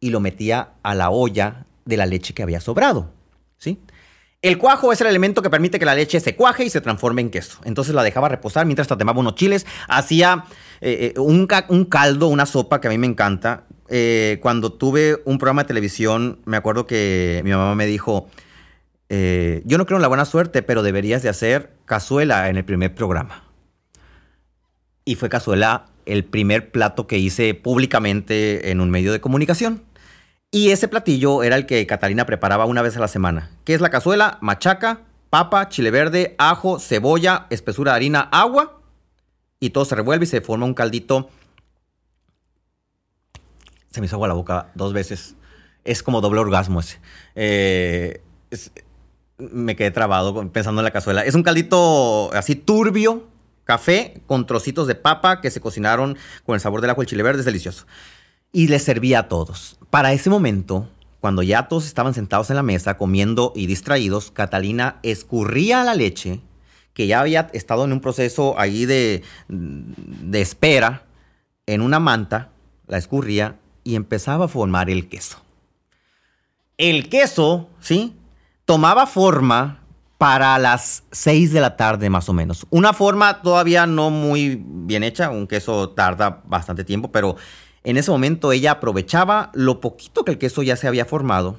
y 0.00 0.10
lo 0.10 0.20
metía 0.20 0.74
a 0.82 0.94
la 0.94 1.08
olla 1.08 1.64
de 1.86 1.96
la 1.96 2.04
leche 2.04 2.34
que 2.34 2.42
había 2.42 2.60
sobrado. 2.60 3.10
¿Sí? 3.56 3.78
El 4.42 4.58
cuajo 4.58 4.92
es 4.92 5.00
el 5.00 5.06
elemento 5.06 5.40
que 5.40 5.50
permite 5.50 5.78
que 5.78 5.84
la 5.84 5.94
leche 5.94 6.18
se 6.18 6.34
cuaje 6.34 6.64
y 6.64 6.70
se 6.70 6.80
transforme 6.80 7.22
en 7.22 7.30
queso. 7.30 7.60
Entonces 7.64 7.94
la 7.94 8.02
dejaba 8.02 8.28
reposar 8.28 8.66
mientras 8.66 8.88
tatemaba 8.88 9.20
unos 9.20 9.36
chiles. 9.36 9.66
Hacía 9.88 10.46
eh, 10.82 11.14
eh 11.16 11.20
un, 11.20 11.46
caldo, 11.86 12.28
una 12.28 12.44
sopa 12.44 12.80
que 12.80 12.88
a 12.88 12.90
mí 12.90 12.98
me 12.98 13.06
encanta. 13.06 13.64
Eh, 13.88 14.38
cuando 14.42 14.72
tuve 14.72 15.22
un 15.24 15.38
programa 15.38 15.62
de 15.62 15.68
televisión, 15.68 16.40
me 16.44 16.56
acuerdo 16.56 16.86
que 16.86 17.40
mi 17.44 17.50
mamá 17.50 17.74
me 17.74 17.86
dijo, 17.86 18.28
yo 19.08 19.76
no 19.76 19.84
creo 19.84 19.98
en 19.98 20.02
la 20.02 20.08
buena 20.08 20.24
suerte, 20.24 20.62
pero 20.62 20.82
deberías 20.82 21.22
de 21.22 21.28
hacer 21.28 21.74
cazuela 21.84 22.48
en 22.48 22.56
el 22.56 22.64
primer 22.64 22.94
programa. 22.94 23.44
Y 25.04 25.16
fue 25.16 25.28
cazuela 25.28 25.86
el 26.06 26.24
primer 26.24 26.70
plato 26.70 27.06
que 27.06 27.18
hice 27.18 27.54
públicamente 27.54 28.70
en 28.70 28.80
un 28.80 28.90
medio 28.90 29.12
de 29.12 29.20
comunicación. 29.20 29.82
Y 30.50 30.70
ese 30.70 30.88
platillo 30.88 31.42
era 31.42 31.56
el 31.56 31.66
que 31.66 31.86
Catalina 31.86 32.26
preparaba 32.26 32.66
una 32.66 32.82
vez 32.82 32.96
a 32.96 33.00
la 33.00 33.08
semana. 33.08 33.50
¿Qué 33.64 33.74
es 33.74 33.80
la 33.80 33.90
cazuela? 33.90 34.38
Machaca, 34.40 35.00
papa, 35.30 35.68
chile 35.68 35.90
verde, 35.90 36.34
ajo, 36.38 36.78
cebolla, 36.78 37.46
espesura 37.50 37.92
de 37.92 37.96
harina, 37.96 38.20
agua 38.20 38.81
y 39.62 39.70
todo 39.70 39.84
se 39.84 39.94
revuelve 39.94 40.24
y 40.24 40.26
se 40.26 40.40
forma 40.40 40.66
un 40.66 40.74
caldito. 40.74 41.30
Se 43.92 44.00
me 44.00 44.06
hizo 44.06 44.16
agua 44.16 44.26
la 44.26 44.34
boca 44.34 44.72
dos 44.74 44.92
veces. 44.92 45.36
Es 45.84 46.02
como 46.02 46.20
doble 46.20 46.40
orgasmo 46.40 46.80
ese. 46.80 46.98
Eh, 47.36 48.22
me 49.38 49.76
quedé 49.76 49.92
trabado 49.92 50.50
pensando 50.50 50.80
en 50.80 50.84
la 50.84 50.90
cazuela. 50.90 51.24
Es 51.24 51.36
un 51.36 51.44
caldito 51.44 52.32
así 52.34 52.56
turbio, 52.56 53.28
café, 53.62 54.20
con 54.26 54.48
trocitos 54.48 54.88
de 54.88 54.96
papa 54.96 55.40
que 55.40 55.52
se 55.52 55.60
cocinaron 55.60 56.18
con 56.44 56.56
el 56.56 56.60
sabor 56.60 56.80
del 56.80 56.90
ajo 56.90 57.02
y 57.02 57.04
el 57.04 57.08
chile 57.10 57.22
verde. 57.22 57.38
Es 57.38 57.46
delicioso. 57.46 57.86
Y 58.50 58.66
le 58.66 58.80
servía 58.80 59.20
a 59.20 59.28
todos. 59.28 59.78
Para 59.90 60.12
ese 60.12 60.28
momento, 60.28 60.88
cuando 61.20 61.44
ya 61.44 61.68
todos 61.68 61.86
estaban 61.86 62.14
sentados 62.14 62.50
en 62.50 62.56
la 62.56 62.64
mesa 62.64 62.98
comiendo 62.98 63.52
y 63.54 63.66
distraídos, 63.66 64.32
Catalina 64.32 64.98
escurría 65.04 65.84
la 65.84 65.94
leche, 65.94 66.40
que 66.94 67.06
ya 67.06 67.20
había 67.20 67.50
estado 67.52 67.84
en 67.84 67.92
un 67.92 68.00
proceso 68.00 68.58
ahí 68.58 68.84
de, 68.86 69.22
de 69.48 70.40
espera, 70.40 71.04
en 71.66 71.80
una 71.80 72.00
manta, 72.00 72.50
la 72.86 72.98
escurría 72.98 73.56
y 73.84 73.94
empezaba 73.94 74.46
a 74.46 74.48
formar 74.48 74.90
el 74.90 75.08
queso. 75.08 75.38
El 76.78 77.08
queso, 77.08 77.68
¿sí? 77.80 78.16
Tomaba 78.64 79.06
forma 79.06 79.82
para 80.18 80.58
las 80.58 81.02
6 81.10 81.52
de 81.52 81.60
la 81.60 81.76
tarde 81.76 82.08
más 82.08 82.28
o 82.28 82.32
menos. 82.32 82.66
Una 82.70 82.92
forma 82.92 83.42
todavía 83.42 83.86
no 83.86 84.10
muy 84.10 84.62
bien 84.64 85.02
hecha, 85.02 85.30
un 85.30 85.48
queso 85.48 85.90
tarda 85.90 86.42
bastante 86.44 86.84
tiempo, 86.84 87.10
pero 87.10 87.36
en 87.82 87.96
ese 87.96 88.10
momento 88.10 88.52
ella 88.52 88.72
aprovechaba 88.72 89.50
lo 89.54 89.80
poquito 89.80 90.24
que 90.24 90.30
el 90.30 90.38
queso 90.38 90.62
ya 90.62 90.76
se 90.76 90.86
había 90.86 91.04
formado 91.04 91.58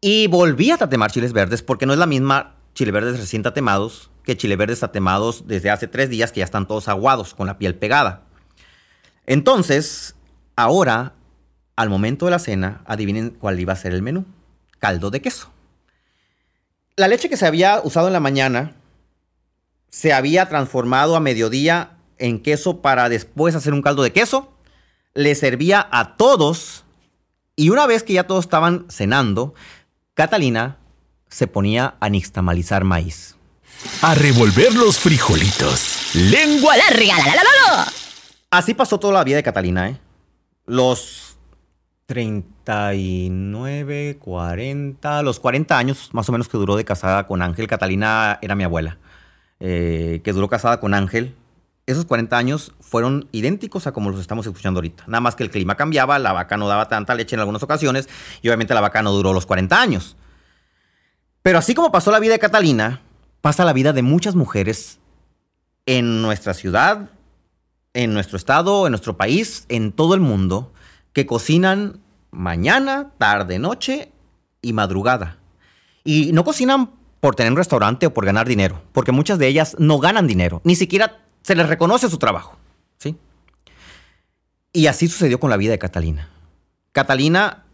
y 0.00 0.28
volvía 0.28 0.74
a 0.74 0.78
tatemar 0.78 1.10
chiles 1.10 1.32
verdes 1.32 1.62
porque 1.62 1.86
no 1.86 1.92
es 1.92 1.98
la 1.98 2.06
misma 2.06 2.54
chile 2.74 2.92
verdes 2.92 3.18
recién 3.18 3.42
tatemados 3.42 4.10
que 4.26 4.36
chile 4.36 4.56
verdes 4.56 4.80
tatemados 4.80 5.46
desde 5.46 5.70
hace 5.70 5.88
tres 5.88 6.10
días 6.10 6.32
que 6.32 6.40
ya 6.40 6.44
están 6.44 6.66
todos 6.66 6.88
aguados 6.88 7.32
con 7.32 7.46
la 7.46 7.56
piel 7.56 7.76
pegada. 7.76 8.24
Entonces, 9.24 10.16
ahora, 10.56 11.14
al 11.76 11.88
momento 11.88 12.26
de 12.26 12.32
la 12.32 12.38
cena, 12.38 12.82
adivinen 12.84 13.30
cuál 13.30 13.58
iba 13.58 13.72
a 13.72 13.76
ser 13.76 13.94
el 13.94 14.02
menú. 14.02 14.26
Caldo 14.78 15.10
de 15.10 15.22
queso. 15.22 15.50
La 16.96 17.08
leche 17.08 17.30
que 17.30 17.36
se 17.38 17.46
había 17.46 17.80
usado 17.82 18.08
en 18.08 18.12
la 18.12 18.20
mañana 18.20 18.74
se 19.88 20.12
había 20.12 20.48
transformado 20.48 21.16
a 21.16 21.20
mediodía 21.20 21.96
en 22.18 22.42
queso 22.42 22.82
para 22.82 23.08
después 23.08 23.54
hacer 23.54 23.72
un 23.72 23.82
caldo 23.82 24.02
de 24.02 24.12
queso 24.12 24.52
le 25.16 25.34
servía 25.34 25.88
a 25.90 26.16
todos 26.16 26.84
y 27.56 27.70
una 27.70 27.86
vez 27.86 28.02
que 28.02 28.12
ya 28.12 28.26
todos 28.26 28.44
estaban 28.44 28.84
cenando, 28.90 29.54
Catalina 30.14 30.78
se 31.28 31.46
ponía 31.46 31.96
a 32.00 32.10
nixtamalizar 32.10 32.84
maíz. 32.84 33.35
A 34.02 34.14
revolver 34.14 34.74
los 34.74 34.98
frijolitos. 34.98 36.14
Lengua 36.14 36.76
larga. 36.76 37.16
La, 37.18 37.34
la, 37.34 37.42
la, 37.42 37.86
Así 38.50 38.74
pasó 38.74 38.98
toda 38.98 39.14
la 39.14 39.24
vida 39.24 39.36
de 39.36 39.42
Catalina, 39.42 39.88
¿eh? 39.88 39.98
Los 40.66 41.38
39, 42.06 44.18
40, 44.20 45.22
los 45.22 45.40
40 45.40 45.78
años 45.78 46.10
más 46.12 46.28
o 46.28 46.32
menos 46.32 46.48
que 46.48 46.58
duró 46.58 46.76
de 46.76 46.84
casada 46.84 47.26
con 47.26 47.40
Ángel. 47.42 47.66
Catalina 47.66 48.38
era 48.42 48.54
mi 48.54 48.64
abuela, 48.64 48.98
eh, 49.60 50.20
que 50.24 50.32
duró 50.32 50.48
casada 50.48 50.80
con 50.80 50.94
Ángel 50.94 51.34
esos 51.86 52.04
40 52.04 52.36
años 52.36 52.72
fueron 52.80 53.28
idénticos 53.30 53.86
a 53.86 53.92
como 53.92 54.10
los 54.10 54.20
estamos 54.20 54.44
escuchando 54.44 54.78
ahorita. 54.78 55.04
Nada 55.06 55.20
más 55.20 55.36
que 55.36 55.44
el 55.44 55.50
clima 55.50 55.76
cambiaba, 55.76 56.18
la 56.18 56.32
vaca 56.32 56.56
no 56.56 56.66
daba 56.66 56.88
tanta 56.88 57.14
leche 57.14 57.36
en 57.36 57.40
algunas 57.40 57.62
ocasiones 57.62 58.08
y 58.42 58.48
obviamente 58.48 58.74
la 58.74 58.80
vaca 58.80 59.02
no 59.02 59.12
duró 59.12 59.32
los 59.32 59.46
40 59.46 59.80
años. 59.80 60.16
Pero 61.42 61.58
así 61.58 61.74
como 61.74 61.92
pasó 61.92 62.10
la 62.10 62.18
vida 62.18 62.32
de 62.32 62.40
Catalina, 62.40 63.02
pasa 63.46 63.64
la 63.64 63.72
vida 63.72 63.92
de 63.92 64.02
muchas 64.02 64.34
mujeres 64.34 64.98
en 65.86 66.20
nuestra 66.20 66.52
ciudad, 66.52 67.10
en 67.94 68.12
nuestro 68.12 68.36
estado, 68.36 68.88
en 68.88 68.90
nuestro 68.90 69.16
país, 69.16 69.66
en 69.68 69.92
todo 69.92 70.14
el 70.14 70.20
mundo, 70.20 70.72
que 71.12 71.26
cocinan 71.26 72.00
mañana, 72.32 73.12
tarde, 73.18 73.60
noche 73.60 74.10
y 74.62 74.72
madrugada. 74.72 75.38
Y 76.02 76.32
no 76.32 76.42
cocinan 76.42 76.90
por 77.20 77.36
tener 77.36 77.52
un 77.52 77.56
restaurante 77.56 78.06
o 78.06 78.12
por 78.12 78.26
ganar 78.26 78.48
dinero, 78.48 78.82
porque 78.92 79.12
muchas 79.12 79.38
de 79.38 79.46
ellas 79.46 79.76
no 79.78 80.00
ganan 80.00 80.26
dinero, 80.26 80.60
ni 80.64 80.74
siquiera 80.74 81.20
se 81.42 81.54
les 81.54 81.68
reconoce 81.68 82.10
su 82.10 82.18
trabajo. 82.18 82.58
¿sí? 82.98 83.14
Y 84.72 84.88
así 84.88 85.06
sucedió 85.06 85.38
con 85.38 85.50
la 85.50 85.56
vida 85.56 85.70
de 85.70 85.78
Catalina. 85.78 86.30
Catalina 86.90 87.65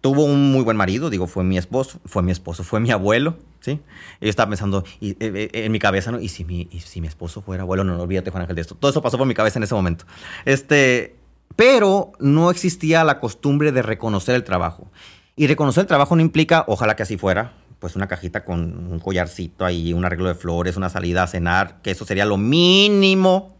tuvo 0.00 0.24
un 0.24 0.52
muy 0.52 0.62
buen 0.62 0.76
marido, 0.76 1.10
digo, 1.10 1.26
fue 1.26 1.44
mi 1.44 1.58
esposo, 1.58 2.00
fue 2.04 2.22
mi 2.22 2.30
esposo, 2.30 2.64
fue 2.64 2.80
mi 2.80 2.90
abuelo, 2.90 3.36
¿sí? 3.60 3.80
Yo 4.20 4.28
estaba 4.28 4.48
pensando 4.48 4.84
y, 5.00 5.10
eh, 5.12 5.16
eh, 5.20 5.50
en 5.52 5.72
mi 5.72 5.78
cabeza, 5.78 6.12
¿no? 6.12 6.20
¿Y 6.20 6.28
si 6.28 6.44
mi, 6.44 6.68
si 6.84 7.00
mi 7.00 7.08
esposo 7.08 7.42
fuera 7.42 7.62
abuelo? 7.62 7.84
No, 7.84 7.96
no 7.96 8.02
olvídate, 8.02 8.30
Juan 8.30 8.42
Ángel, 8.42 8.56
de 8.56 8.62
esto. 8.62 8.74
Todo 8.74 8.90
eso 8.90 9.02
pasó 9.02 9.18
por 9.18 9.26
mi 9.26 9.34
cabeza 9.34 9.58
en 9.58 9.64
ese 9.64 9.74
momento. 9.74 10.04
Este, 10.44 11.16
pero 11.56 12.12
no 12.20 12.50
existía 12.50 13.02
la 13.04 13.18
costumbre 13.18 13.72
de 13.72 13.82
reconocer 13.82 14.34
el 14.34 14.44
trabajo. 14.44 14.90
Y 15.34 15.46
reconocer 15.46 15.82
el 15.82 15.88
trabajo 15.88 16.16
no 16.16 16.22
implica, 16.22 16.64
ojalá 16.66 16.96
que 16.96 17.02
así 17.02 17.16
fuera, 17.16 17.52
pues 17.78 17.96
una 17.96 18.08
cajita 18.08 18.44
con 18.44 18.90
un 18.90 18.98
collarcito 18.98 19.64
ahí, 19.64 19.92
un 19.92 20.04
arreglo 20.04 20.28
de 20.28 20.34
flores, 20.34 20.76
una 20.76 20.88
salida 20.88 21.22
a 21.22 21.26
cenar, 21.26 21.80
que 21.82 21.92
eso 21.92 22.04
sería 22.04 22.24
lo 22.24 22.36
mínimo. 22.36 23.56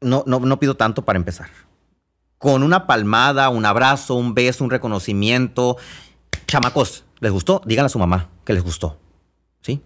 No, 0.00 0.24
no, 0.26 0.40
no 0.40 0.58
pido 0.58 0.76
tanto 0.76 1.04
para 1.04 1.18
empezar. 1.18 1.48
Con 2.38 2.62
una 2.62 2.86
palmada, 2.86 3.48
un 3.48 3.64
abrazo, 3.64 4.14
un 4.14 4.34
beso, 4.34 4.64
un 4.64 4.70
reconocimiento. 4.70 5.76
Chamacos, 6.46 7.04
¿les 7.20 7.32
gustó? 7.32 7.62
Díganle 7.64 7.86
a 7.86 7.90
su 7.90 7.98
mamá 7.98 8.28
que 8.44 8.52
les 8.52 8.62
gustó. 8.62 8.98
¿Sí? 9.60 9.82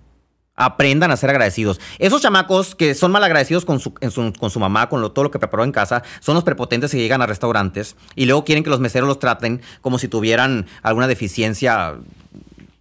Aprendan 0.57 1.11
a 1.12 1.17
ser 1.17 1.31
agradecidos. 1.31 1.81
Esos 1.99 2.21
chamacos 2.21 2.75
que 2.75 2.95
son 2.95 3.12
mal 3.12 3.23
agradecidos 3.23 3.64
con 3.64 3.78
su, 3.78 3.93
con 3.93 4.50
su 4.50 4.61
mamá, 4.61 4.88
con 4.88 5.00
todo 5.14 5.23
lo 5.23 5.31
que 5.31 5.38
preparó 5.38 5.62
en 5.62 5.73
casa, 5.73 6.02
son 6.21 6.35
los 6.35 6.43
prepotentes 6.43 6.90
que 6.90 6.99
llegan 6.99 7.23
a 7.23 7.26
restaurantes 7.26 7.95
y 8.17 8.26
luego 8.26 8.45
quieren 8.45 8.64
que 8.64 8.71
los 8.71 8.81
meseros 8.81 9.07
los 9.07 9.21
traten 9.21 9.62
como 9.81 9.99
si 9.99 10.09
tuvieran 10.09 10.67
alguna 10.83 11.07
deficiencia 11.07 11.97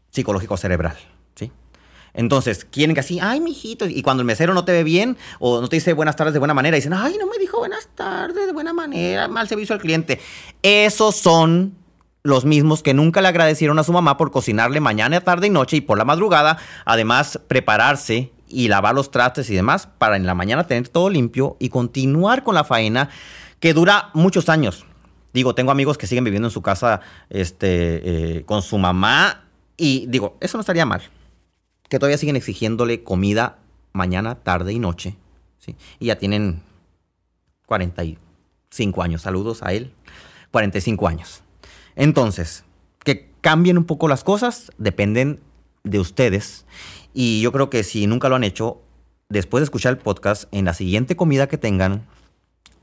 psicológico 0.09 0.57
cerebral. 0.57 0.97
¿sí? 0.97 1.07
Entonces, 2.17 2.65
quieren 2.65 2.95
que 2.95 2.99
así, 2.99 3.19
ay, 3.21 3.39
mijito, 3.39 3.85
y 3.85 4.01
cuando 4.01 4.21
el 4.21 4.25
mesero 4.25 4.55
no 4.55 4.65
te 4.65 4.71
ve 4.71 4.83
bien 4.83 5.17
o 5.39 5.61
no 5.61 5.69
te 5.69 5.75
dice 5.75 5.93
buenas 5.93 6.15
tardes 6.15 6.33
de 6.33 6.39
buena 6.39 6.55
manera, 6.55 6.75
dicen, 6.75 6.93
ay, 6.93 7.15
no 7.19 7.27
me 7.27 7.37
dijo 7.37 7.59
buenas 7.59 7.87
tardes 7.93 8.47
de 8.47 8.53
buena 8.53 8.73
manera, 8.73 9.27
mal 9.27 9.47
servicio 9.47 9.75
al 9.75 9.81
cliente. 9.81 10.19
Esos 10.63 11.15
son 11.15 11.75
los 12.23 12.43
mismos 12.43 12.81
que 12.81 12.95
nunca 12.95 13.21
le 13.21 13.27
agradecieron 13.27 13.77
a 13.77 13.83
su 13.83 13.93
mamá 13.93 14.17
por 14.17 14.31
cocinarle 14.31 14.79
mañana, 14.79 15.21
tarde 15.21 15.45
y 15.45 15.49
noche 15.51 15.77
y 15.77 15.81
por 15.81 15.99
la 15.99 16.05
madrugada, 16.05 16.57
además 16.85 17.39
prepararse 17.47 18.31
y 18.47 18.67
lavar 18.67 18.95
los 18.95 19.11
trastes 19.11 19.51
y 19.51 19.55
demás 19.55 19.87
para 19.99 20.15
en 20.15 20.25
la 20.25 20.33
mañana 20.33 20.65
tener 20.65 20.89
todo 20.89 21.11
limpio 21.11 21.55
y 21.59 21.69
continuar 21.69 22.43
con 22.43 22.55
la 22.55 22.63
faena 22.63 23.09
que 23.59 23.75
dura 23.75 24.09
muchos 24.15 24.49
años. 24.49 24.87
Digo, 25.33 25.53
tengo 25.53 25.69
amigos 25.69 25.99
que 25.99 26.07
siguen 26.07 26.23
viviendo 26.23 26.47
en 26.47 26.51
su 26.51 26.63
casa 26.63 27.01
este, 27.29 28.37
eh, 28.39 28.43
con 28.45 28.63
su 28.63 28.79
mamá 28.79 29.43
y 29.77 30.07
digo, 30.07 30.35
eso 30.41 30.57
no 30.57 30.61
estaría 30.61 30.85
mal. 30.85 31.03
Que 31.89 31.99
todavía 31.99 32.17
siguen 32.17 32.35
exigiéndole 32.35 33.03
comida 33.03 33.59
mañana, 33.93 34.35
tarde 34.35 34.73
y 34.73 34.79
noche. 34.79 35.15
¿sí? 35.59 35.75
Y 35.99 36.07
ya 36.07 36.17
tienen 36.17 36.61
45 37.65 39.03
años. 39.03 39.21
Saludos 39.21 39.63
a 39.63 39.73
él. 39.73 39.93
45 40.51 41.07
años. 41.07 41.41
Entonces, 41.95 42.63
que 43.03 43.29
cambien 43.41 43.77
un 43.77 43.85
poco 43.85 44.07
las 44.07 44.23
cosas 44.23 44.71
dependen 44.77 45.39
de 45.83 45.99
ustedes. 45.99 46.65
Y 47.13 47.41
yo 47.41 47.51
creo 47.51 47.69
que 47.69 47.83
si 47.83 48.07
nunca 48.07 48.29
lo 48.29 48.35
han 48.35 48.43
hecho, 48.43 48.81
después 49.29 49.61
de 49.61 49.65
escuchar 49.65 49.93
el 49.93 49.97
podcast, 49.97 50.45
en 50.51 50.65
la 50.65 50.73
siguiente 50.73 51.15
comida 51.15 51.47
que 51.47 51.57
tengan, 51.57 52.05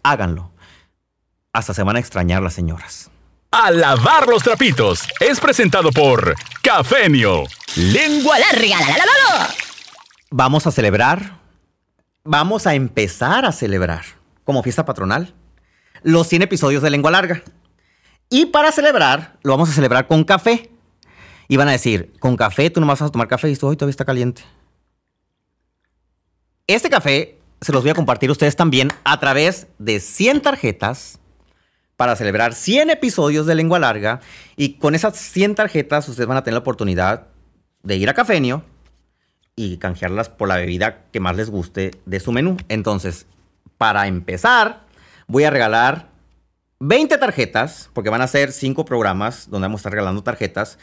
háganlo. 0.03 0.51
Hasta 1.53 1.75
se 1.75 1.83
van 1.83 1.97
a 1.97 2.01
extrañar 2.01 2.43
las 2.43 2.55
señoras. 2.55 3.11
A 3.51 3.71
lavar 3.71 4.27
los 4.29 4.43
trapitos 4.43 5.07
es 5.21 5.39
presentado 5.39 5.91
por 5.91 6.35
Cafenio. 6.63 7.45
Lengua 7.77 8.39
larga. 8.39 8.79
Vamos 10.31 10.65
a 10.65 10.71
celebrar. 10.71 11.41
Vamos 12.23 12.69
a 12.69 12.75
empezar 12.75 13.45
a 13.45 13.51
celebrar, 13.51 14.05
como 14.45 14.63
fiesta 14.63 14.85
patronal, 14.85 15.35
los 16.05 16.29
100 16.29 16.43
episodios 16.43 16.85
de 16.85 16.91
Lengua 16.91 17.11
Larga. 17.11 17.43
Y 18.31 18.47
para 18.47 18.71
celebrar, 18.71 19.39
lo 19.43 19.51
vamos 19.51 19.71
a 19.71 19.73
celebrar 19.73 20.07
con 20.07 20.23
café. 20.23 20.71
Y 21.49 21.57
van 21.57 21.67
a 21.67 21.73
decir, 21.73 22.13
con 22.21 22.37
café, 22.37 22.71
tú 22.71 22.81
no 22.81 22.87
vas 22.87 23.03
a 23.03 23.11
tomar 23.11 23.27
café 23.27 23.49
y 23.49 23.53
esto 23.53 23.67
hoy 23.67 23.77
todavía 23.77 23.91
está 23.91 24.05
caliente. 24.05 24.43
Este 26.69 26.89
café 26.89 27.41
se 27.61 27.73
los 27.73 27.83
voy 27.83 27.91
a 27.91 27.95
compartir 27.95 28.29
a 28.29 28.33
ustedes 28.33 28.55
también 28.55 28.93
a 29.03 29.19
través 29.19 29.67
de 29.79 29.99
100 29.99 30.43
tarjetas 30.43 31.19
para 31.97 32.15
celebrar 32.15 32.55
100 32.55 32.91
episodios 32.91 33.47
de 33.47 33.57
Lengua 33.57 33.81
Larga. 33.81 34.21
Y 34.57 34.75
con 34.75 34.95
esas 34.95 35.19
100 35.19 35.57
tarjetas 35.57 36.09
ustedes 36.09 36.29
van 36.29 36.37
a 36.37 36.45
tener 36.45 36.55
la 36.55 36.61
oportunidad 36.61 37.34
de 37.85 37.97
ir 37.97 38.09
a 38.09 38.15
Cafenio 38.15 38.65
y 39.55 39.77
canjearlas 39.77 40.29
por 40.29 40.49
la 40.49 40.57
bebida 40.57 41.05
que 41.13 41.21
más 41.21 41.37
les 41.37 41.51
guste 41.51 41.93
de 42.07 42.21
su 42.21 42.33
menú. 42.33 42.57
Entonces, 42.69 43.27
para 43.79 44.09
empezar, 44.09 44.87
voy 45.29 45.45
a 45.45 45.51
regalar 45.51 46.09
20 46.81 47.17
tarjetas, 47.19 47.91
porque 47.93 48.11
van 48.11 48.23
a 48.23 48.27
ser 48.27 48.53
5 48.53 48.85
programas 48.85 49.49
donde 49.49 49.67
vamos 49.67 49.79
a 49.79 49.83
estar 49.83 49.93
regalando 49.93 50.23
tarjetas. 50.23 50.79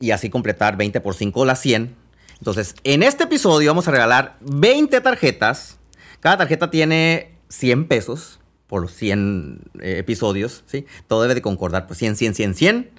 y 0.00 0.12
así 0.12 0.30
completar 0.30 0.76
20 0.76 1.00
por 1.00 1.16
5 1.16 1.44
las 1.44 1.60
100. 1.60 1.96
Entonces, 2.38 2.76
en 2.84 3.02
este 3.02 3.24
episodio 3.24 3.70
vamos 3.70 3.88
a 3.88 3.90
regalar 3.90 4.36
20 4.42 5.00
tarjetas. 5.00 5.80
Cada 6.20 6.38
tarjeta 6.38 6.70
tiene 6.70 7.36
100 7.48 7.88
pesos 7.88 8.38
por 8.68 8.82
los 8.82 8.92
100 8.92 9.60
eh, 9.80 9.98
episodios, 9.98 10.62
¿sí? 10.66 10.86
Todo 11.08 11.22
debe 11.22 11.34
de 11.34 11.42
concordar, 11.42 11.88
pues 11.88 11.98
100, 11.98 12.14
100, 12.14 12.34
100, 12.34 12.54
100. 12.54 12.90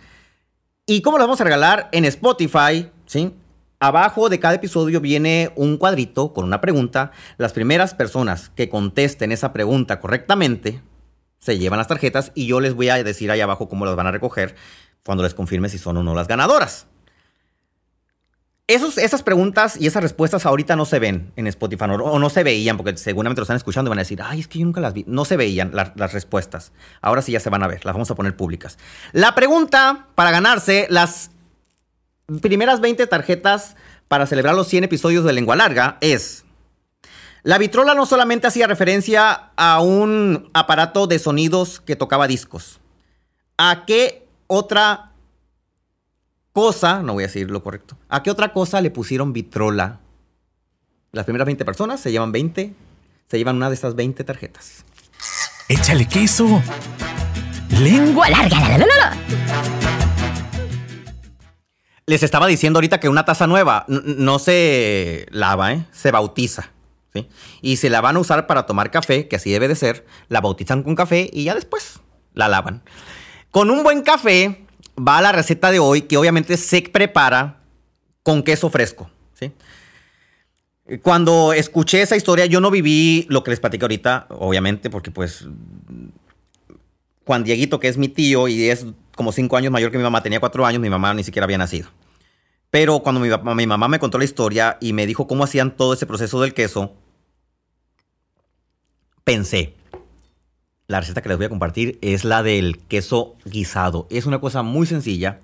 ¿Y 0.88 1.02
cómo 1.02 1.18
lo 1.18 1.24
vamos 1.24 1.40
a 1.40 1.46
regalar? 1.46 1.88
En 1.94 2.04
Spotify, 2.04 2.90
¿sí? 3.10 3.34
Abajo 3.80 4.30
de 4.30 4.40
cada 4.40 4.56
episodio 4.56 5.02
viene 5.02 5.52
un 5.56 5.78
cuadrito 5.78 6.32
con 6.32 6.46
una 6.46 6.62
pregunta. 6.62 7.12
Las 7.38 7.54
primeras 7.54 7.96
personas 7.96 8.52
que 8.56 8.70
contesten 8.70 9.32
esa 9.32 9.52
pregunta 9.52 10.00
correctamente 10.00 10.82
se 11.40 11.58
llevan 11.58 11.80
las 11.80 11.88
tarjetas 11.88 12.32
y 12.36 12.46
yo 12.46 12.60
les 12.60 12.76
voy 12.76 12.90
a 12.90 13.04
decir 13.04 13.32
ahí 13.32 13.42
abajo 13.42 13.68
cómo 13.68 13.86
las 13.86 13.96
van 13.96 14.06
a 14.06 14.12
recoger 14.12 14.56
cuando 15.04 15.24
les 15.24 15.34
confirme 15.34 15.70
si 15.70 15.78
son 15.80 15.98
o 15.98 16.04
no 16.04 16.14
las 16.14 16.28
ganadoras. 16.28 16.86
Esos, 18.68 19.00
esas 19.00 19.24
preguntas 19.24 19.78
y 19.82 19.88
esas 19.88 20.04
respuestas 20.04 20.46
ahorita 20.46 20.76
no 20.76 20.86
se 20.86 21.00
ven 21.00 21.32
en 21.36 21.48
Spotify 21.48 21.86
o 21.86 22.20
no 22.20 22.30
se 22.30 22.44
veían 22.44 22.78
porque 22.78 22.96
seguramente 22.98 23.40
lo 23.40 23.44
están 23.44 23.58
escuchando 23.58 23.90
y 23.90 23.92
van 23.92 23.98
a 23.98 24.02
decir, 24.04 24.22
ay, 24.22 24.42
es 24.42 24.48
que 24.48 24.60
yo 24.60 24.66
nunca 24.66 24.82
las 24.82 24.94
vi. 24.94 25.06
No 25.08 25.26
se 25.26 25.38
veían 25.38 25.72
las 25.74 26.14
respuestas. 26.14 26.74
Ahora 27.02 27.24
sí 27.24 27.32
ya 27.32 27.40
se 27.40 27.50
van 27.50 27.64
a 27.64 27.68
ver, 27.68 27.84
las 27.86 27.96
vamos 27.96 28.12
a 28.12 28.16
poner 28.16 28.36
públicas. 28.36 28.78
La 29.14 29.34
pregunta 29.34 30.10
para 30.14 30.30
ganarse 30.30 30.86
las 30.92 31.32
primeras 32.42 32.82
20 32.82 33.08
tarjetas 33.08 33.76
para 34.08 34.26
celebrar 34.26 34.56
los 34.56 34.68
100 34.68 34.86
episodios 34.86 35.24
de 35.24 35.34
Lengua 35.34 35.56
Larga 35.56 35.98
es... 36.02 36.46
La 37.44 37.58
vitrola 37.58 37.96
no 37.96 38.06
solamente 38.06 38.48
hacía 38.48 38.68
referencia 38.68 39.52
a 39.56 39.80
un 39.80 40.50
aparato 40.54 41.08
de 41.08 41.20
sonidos 41.20 41.80
que 41.80 41.96
tocaba 41.96 42.28
discos. 42.28 42.82
¿A 43.58 43.86
qué 43.86 44.28
otra 44.48 45.14
cosa, 46.52 47.02
no 47.02 47.14
voy 47.14 47.24
a 47.24 47.28
decir 47.28 47.50
lo 47.50 47.64
correcto, 47.64 47.98
a 48.10 48.24
qué 48.24 48.30
otra 48.30 48.52
cosa 48.52 48.82
le 48.82 48.92
pusieron 48.92 49.32
vitrola? 49.32 50.00
Las 51.12 51.24
primeras 51.24 51.46
20 51.46 51.64
personas 51.64 52.02
se 52.02 52.12
llevan 52.12 52.34
20, 52.34 52.74
se 53.28 53.38
llevan 53.38 53.56
una 53.56 53.70
de 53.70 53.76
estas 53.76 53.96
20 53.96 54.24
tarjetas. 54.26 54.84
Échale 55.70 56.08
queso. 56.08 56.62
Lengua 57.80 58.30
larga. 58.30 58.60
La, 58.60 58.78
la, 58.78 58.86
la, 58.86 59.99
les 62.10 62.24
estaba 62.24 62.48
diciendo 62.48 62.78
ahorita 62.78 63.00
que 63.00 63.08
una 63.08 63.24
taza 63.24 63.46
nueva 63.46 63.86
no 63.88 64.40
se 64.40 65.28
lava, 65.30 65.74
¿eh? 65.74 65.86
se 65.92 66.10
bautiza. 66.10 66.72
Y 67.62 67.78
se 67.78 67.90
la 67.90 68.02
van 68.02 68.16
a 68.16 68.20
usar 68.20 68.48
para 68.48 68.66
tomar 68.66 68.90
café, 68.90 69.28
que 69.28 69.36
así 69.36 69.52
debe 69.52 69.68
de 69.68 69.76
ser, 69.76 70.08
la 70.28 70.42
bautizan 70.42 70.82
con 70.82 70.96
café 70.96 71.30
y 71.32 71.44
ya 71.44 71.54
después 71.54 72.00
la 72.34 72.48
lavan. 72.48 72.82
Con 73.52 73.70
un 73.70 73.84
buen 73.84 74.02
café 74.02 74.66
va 74.98 75.22
la 75.22 75.32
receta 75.32 75.70
de 75.70 75.78
hoy, 75.78 76.04
que 76.04 76.18
obviamente 76.18 76.58
se 76.58 76.82
prepara 76.82 77.62
con 78.24 78.42
queso 78.42 78.72
fresco. 78.72 79.12
Cuando 81.04 81.54
escuché 81.54 82.02
esa 82.02 82.16
historia, 82.16 82.48
yo 82.48 82.60
no 82.60 82.72
viví 82.72 83.28
lo 83.30 83.44
que 83.44 83.52
les 83.52 83.60
platiqué 83.60 83.84
ahorita, 83.84 84.26
obviamente, 84.30 84.90
porque 84.90 85.12
pues 85.12 85.46
Juan 87.26 87.44
Dieguito, 87.44 87.80
que 87.80 87.88
es 87.88 87.98
mi 87.98 88.08
tío 88.08 88.48
y 88.48 88.70
es 88.70 88.88
como 89.20 89.34
cinco 89.34 89.58
años 89.58 89.70
mayor 89.70 89.92
que 89.92 89.98
mi 89.98 90.04
mamá, 90.04 90.24
tenía 90.24 90.40
cuatro 90.40 90.66
años, 90.66 90.82
mi 90.82 90.90
mamá 90.90 91.14
ni 91.14 91.26
siquiera 91.26 91.44
había 91.44 91.58
nacido. 91.58 91.90
Pero 92.72 93.02
cuando 93.02 93.20
mi, 93.20 93.68
mamá 93.68 93.88
me 93.90 94.00
contó 94.00 94.18
la 94.18 94.24
historia 94.24 94.78
y 94.80 94.94
me 94.94 95.06
dijo 95.06 95.28
cómo 95.28 95.44
hacían 95.44 95.76
todo 95.76 95.92
ese 95.92 96.06
proceso 96.06 96.40
del 96.40 96.54
queso, 96.54 96.96
pensé, 99.26 99.76
la 100.88 101.02
receta 101.02 101.22
que 101.22 101.28
les 101.28 101.38
voy 101.38 101.48
a 101.48 101.50
compartir 101.50 102.00
es 102.02 102.24
la 102.24 102.44
del 102.44 102.78
queso 102.88 103.36
guisado. 103.44 104.08
Es 104.10 104.26
una 104.26 104.40
cosa 104.40 104.64
muy 104.64 104.88
sencilla. 104.88 105.42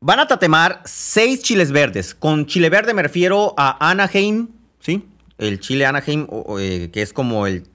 Van 0.00 0.20
a 0.20 0.26
tatemar 0.26 0.80
seis 0.86 1.42
chiles 1.42 1.70
verdes. 1.70 2.14
Con 2.14 2.46
chile 2.46 2.70
verde 2.70 2.94
me 2.94 3.02
refiero 3.02 3.52
a 3.58 3.90
Anaheim, 3.90 4.48
¿sí? 4.80 5.06
El 5.36 5.60
chile 5.60 5.84
Anaheim, 5.84 6.28
eh, 6.58 6.88
que 6.90 7.02
es 7.02 7.12
como 7.12 7.46
el 7.46 7.66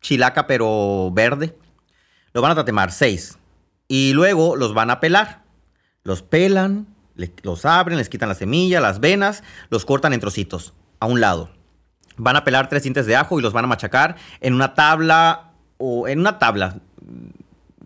chilaca 0.00 0.48
pero 0.48 1.12
verde. 1.12 1.56
Lo 2.32 2.42
van 2.42 2.50
a 2.50 2.56
tatemar 2.56 2.90
seis. 2.90 3.38
Y 3.88 4.12
luego 4.12 4.56
los 4.56 4.74
van 4.74 4.90
a 4.90 5.00
pelar. 5.00 5.42
Los 6.02 6.22
pelan, 6.22 6.86
los 7.42 7.64
abren, 7.64 7.98
les 7.98 8.08
quitan 8.08 8.28
la 8.28 8.34
semilla, 8.34 8.80
las 8.80 9.00
venas, 9.00 9.42
los 9.70 9.84
cortan 9.84 10.12
en 10.12 10.20
trocitos, 10.20 10.74
a 11.00 11.06
un 11.06 11.20
lado. 11.20 11.50
Van 12.16 12.36
a 12.36 12.44
pelar 12.44 12.68
tres 12.68 12.82
dientes 12.82 13.06
de 13.06 13.16
ajo 13.16 13.38
y 13.38 13.42
los 13.42 13.52
van 13.52 13.64
a 13.64 13.68
machacar 13.68 14.16
en 14.40 14.54
una 14.54 14.74
tabla 14.74 15.52
o 15.78 16.06
en 16.06 16.20
una 16.20 16.38
tabla, 16.38 16.78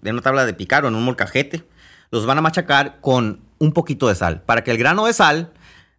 en 0.02 0.12
una 0.12 0.22
tabla 0.22 0.46
de 0.46 0.54
picar 0.54 0.84
o 0.84 0.88
en 0.88 0.94
un 0.94 1.04
molcajete. 1.04 1.64
Los 2.10 2.26
van 2.26 2.38
a 2.38 2.42
machacar 2.42 3.00
con 3.00 3.40
un 3.58 3.72
poquito 3.72 4.08
de 4.08 4.14
sal, 4.14 4.42
para 4.42 4.64
que 4.64 4.70
el 4.70 4.78
grano 4.78 5.06
de 5.06 5.12
sal 5.12 5.52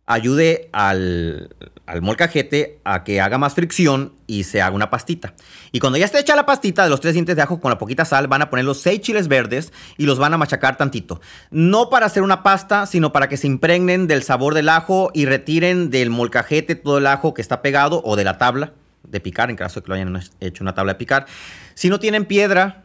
ayude 0.10 0.70
al, 0.74 1.56
al, 1.86 2.02
molcajete 2.02 2.80
a 2.84 3.04
que 3.04 3.22
haga 3.22 3.38
más 3.38 3.54
fricción 3.54 4.14
y 4.26 4.44
se 4.44 4.60
haga 4.60 4.76
una 4.76 4.90
pastita. 4.90 5.36
Y 5.72 5.80
cuando 5.80 6.00
ya 6.00 6.06
esté 6.06 6.20
hecha 6.20 6.36
la 6.36 6.48
pastita 6.48 6.84
de 6.84 6.90
los 6.90 7.00
tres 7.00 7.14
dientes 7.14 7.36
de 7.36 7.44
ajo 7.44 7.62
con 7.62 7.70
la 7.70 7.78
poquita 7.78 8.06
sal, 8.06 8.28
van 8.28 8.42
a 8.42 8.50
poner 8.50 8.66
los 8.66 8.82
seis 8.82 9.02
chiles 9.02 9.28
verdes 9.28 9.72
y 9.98 10.08
los 10.08 10.18
van 10.18 10.34
a 10.34 10.40
machacar 10.40 10.78
tantito. 10.78 11.22
No 11.52 11.92
para 11.92 12.08
hacer 12.08 12.24
una 12.24 12.42
pasta, 12.42 12.88
sino 12.88 13.14
para 13.14 13.30
que 13.30 13.38
se 13.38 13.46
impregnen 13.46 14.08
del 14.08 14.24
sabor 14.24 14.56
del 14.56 14.70
ajo 14.70 15.12
y 15.14 15.26
retiren 15.26 15.92
del 15.92 16.10
molcajete 16.10 16.74
todo 16.74 16.98
el 16.98 17.06
ajo 17.06 17.36
que 17.36 17.44
está 17.44 17.62
pegado 17.62 18.02
o 18.04 18.16
de 18.16 18.24
la 18.24 18.40
tabla 18.40 18.74
de 19.04 19.20
picar, 19.20 19.52
en 19.52 19.58
caso 19.58 19.80
de 19.80 19.84
que 19.84 19.90
lo 19.90 19.96
hayan 19.96 20.20
hecho 20.40 20.64
una 20.64 20.74
tabla 20.74 20.94
de 20.94 21.00
picar. 21.00 21.28
Si 21.76 21.88
no 21.90 22.00
tienen 22.00 22.26
piedra 22.26 22.84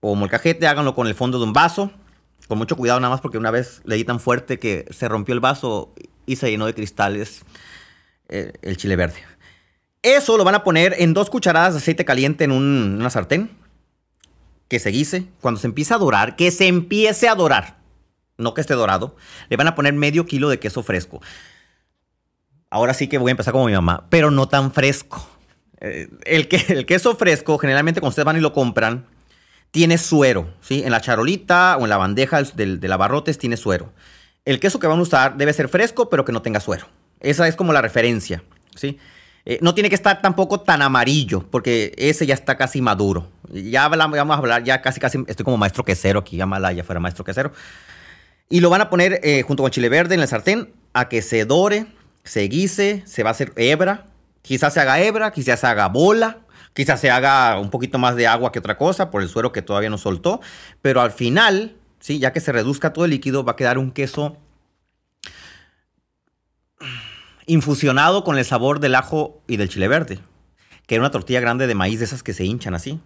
o 0.00 0.14
molcajete, 0.14 0.66
háganlo 0.66 0.94
con 0.94 1.06
el 1.06 1.14
fondo 1.14 1.38
de 1.38 1.44
un 1.44 1.52
vaso. 1.52 1.90
Con 2.48 2.58
mucho 2.58 2.76
cuidado 2.76 2.98
nada 2.98 3.10
más 3.10 3.20
porque 3.20 3.38
una 3.38 3.50
vez 3.50 3.82
le 3.84 3.96
di 3.96 4.04
tan 4.04 4.20
fuerte 4.20 4.58
que 4.58 4.86
se 4.90 5.08
rompió 5.08 5.34
el 5.34 5.40
vaso 5.40 5.94
y 6.26 6.36
se 6.36 6.50
llenó 6.50 6.66
de 6.66 6.74
cristales 6.74 7.42
eh, 8.28 8.52
el 8.62 8.76
chile 8.76 8.96
verde. 8.96 9.22
Eso 10.02 10.36
lo 10.36 10.44
van 10.44 10.56
a 10.56 10.64
poner 10.64 10.96
en 10.98 11.14
dos 11.14 11.30
cucharadas 11.30 11.74
de 11.74 11.78
aceite 11.78 12.04
caliente 12.04 12.44
en 12.44 12.52
una 12.52 13.10
sartén. 13.10 13.50
Que 14.68 14.80
se 14.80 14.90
guise. 14.90 15.26
Cuando 15.40 15.60
se 15.60 15.68
empiece 15.68 15.94
a 15.94 15.98
dorar, 15.98 16.34
que 16.34 16.50
se 16.50 16.66
empiece 16.66 17.28
a 17.28 17.34
dorar. 17.34 17.78
No 18.38 18.54
que 18.54 18.60
esté 18.60 18.74
dorado. 18.74 19.16
Le 19.48 19.56
van 19.56 19.68
a 19.68 19.74
poner 19.74 19.92
medio 19.92 20.26
kilo 20.26 20.48
de 20.48 20.58
queso 20.58 20.82
fresco. 20.82 21.20
Ahora 22.70 22.94
sí 22.94 23.06
que 23.06 23.18
voy 23.18 23.30
a 23.30 23.32
empezar 23.32 23.52
como 23.52 23.66
mi 23.66 23.72
mamá, 23.72 24.06
pero 24.08 24.30
no 24.30 24.48
tan 24.48 24.72
fresco. 24.72 25.28
Eh, 25.80 26.08
el, 26.24 26.48
que, 26.48 26.64
el 26.68 26.86
queso 26.86 27.14
fresco, 27.16 27.58
generalmente 27.58 28.00
cuando 28.00 28.10
ustedes 28.10 28.26
van 28.26 28.38
y 28.38 28.40
lo 28.40 28.52
compran, 28.52 29.06
tiene 29.70 29.98
suero. 29.98 30.52
¿sí? 30.62 30.82
En 30.82 30.90
la 30.90 31.00
charolita 31.00 31.76
o 31.76 31.84
en 31.84 31.90
la 31.90 31.98
bandeja 31.98 32.42
de, 32.42 32.78
de 32.78 32.92
abarrotes 32.92 33.38
tiene 33.38 33.56
suero 33.56 33.92
el 34.44 34.60
queso 34.60 34.78
que 34.78 34.86
van 34.86 34.98
a 34.98 35.02
usar 35.02 35.36
debe 35.36 35.52
ser 35.52 35.68
fresco, 35.68 36.08
pero 36.08 36.24
que 36.24 36.32
no 36.32 36.42
tenga 36.42 36.60
suero. 36.60 36.86
Esa 37.20 37.46
es 37.46 37.56
como 37.56 37.72
la 37.72 37.82
referencia, 37.82 38.42
¿sí? 38.74 38.98
Eh, 39.44 39.58
no 39.60 39.74
tiene 39.74 39.88
que 39.88 39.96
estar 39.96 40.22
tampoco 40.22 40.60
tan 40.60 40.82
amarillo, 40.82 41.44
porque 41.50 41.92
ese 41.96 42.26
ya 42.26 42.34
está 42.34 42.56
casi 42.56 42.80
maduro. 42.80 43.28
Ya 43.50 43.88
vamos 43.88 44.36
a 44.36 44.38
hablar, 44.38 44.62
ya 44.62 44.82
casi, 44.82 45.00
casi, 45.00 45.24
estoy 45.26 45.44
como 45.44 45.56
maestro 45.56 45.84
quesero 45.84 46.20
aquí, 46.20 46.36
ya 46.36 46.46
Malaya 46.46 46.84
fuera 46.84 47.00
maestro 47.00 47.24
quesero. 47.24 47.52
Y 48.48 48.60
lo 48.60 48.70
van 48.70 48.82
a 48.82 48.90
poner 48.90 49.20
eh, 49.22 49.42
junto 49.42 49.62
con 49.62 49.70
chile 49.70 49.88
verde 49.88 50.14
en 50.14 50.20
el 50.20 50.28
sartén 50.28 50.72
a 50.92 51.08
que 51.08 51.22
se 51.22 51.44
dore, 51.44 51.86
se 52.22 52.42
guise, 52.42 53.02
se 53.06 53.22
va 53.22 53.30
a 53.30 53.32
hacer 53.32 53.52
hebra. 53.56 54.06
Quizás 54.42 54.74
se 54.74 54.80
haga 54.80 55.00
hebra, 55.00 55.30
quizás 55.30 55.60
se 55.60 55.66
haga 55.66 55.88
bola, 55.88 56.40
quizás 56.74 57.00
se 57.00 57.10
haga 57.10 57.58
un 57.58 57.70
poquito 57.70 57.98
más 57.98 58.16
de 58.16 58.26
agua 58.26 58.52
que 58.52 58.58
otra 58.58 58.76
cosa 58.76 59.10
por 59.10 59.22
el 59.22 59.28
suero 59.28 59.52
que 59.52 59.62
todavía 59.62 59.90
no 59.90 59.98
soltó. 59.98 60.40
Pero 60.82 61.00
al 61.00 61.12
final 61.12 61.76
¿sí? 62.02 62.18
ya 62.18 62.34
que 62.34 62.40
se 62.40 62.52
reduzca 62.52 62.92
todo 62.92 63.06
el 63.06 63.12
líquido, 63.12 63.44
va 63.44 63.52
a 63.52 63.56
quedar 63.56 63.78
un 63.78 63.90
queso 63.90 64.36
infusionado 67.46 68.24
con 68.24 68.36
el 68.36 68.44
sabor 68.44 68.80
del 68.80 68.96
ajo 68.96 69.40
y 69.46 69.56
del 69.56 69.70
chile 69.70 69.88
verde. 69.88 70.18
Que 70.86 70.96
era 70.96 71.02
una 71.02 71.10
tortilla 71.10 71.40
grande 71.40 71.66
de 71.66 71.74
maíz 71.74 72.00
de 72.00 72.04
esas 72.04 72.22
que 72.22 72.34
se 72.34 72.44
hinchan 72.44 72.74
así. 72.74 73.00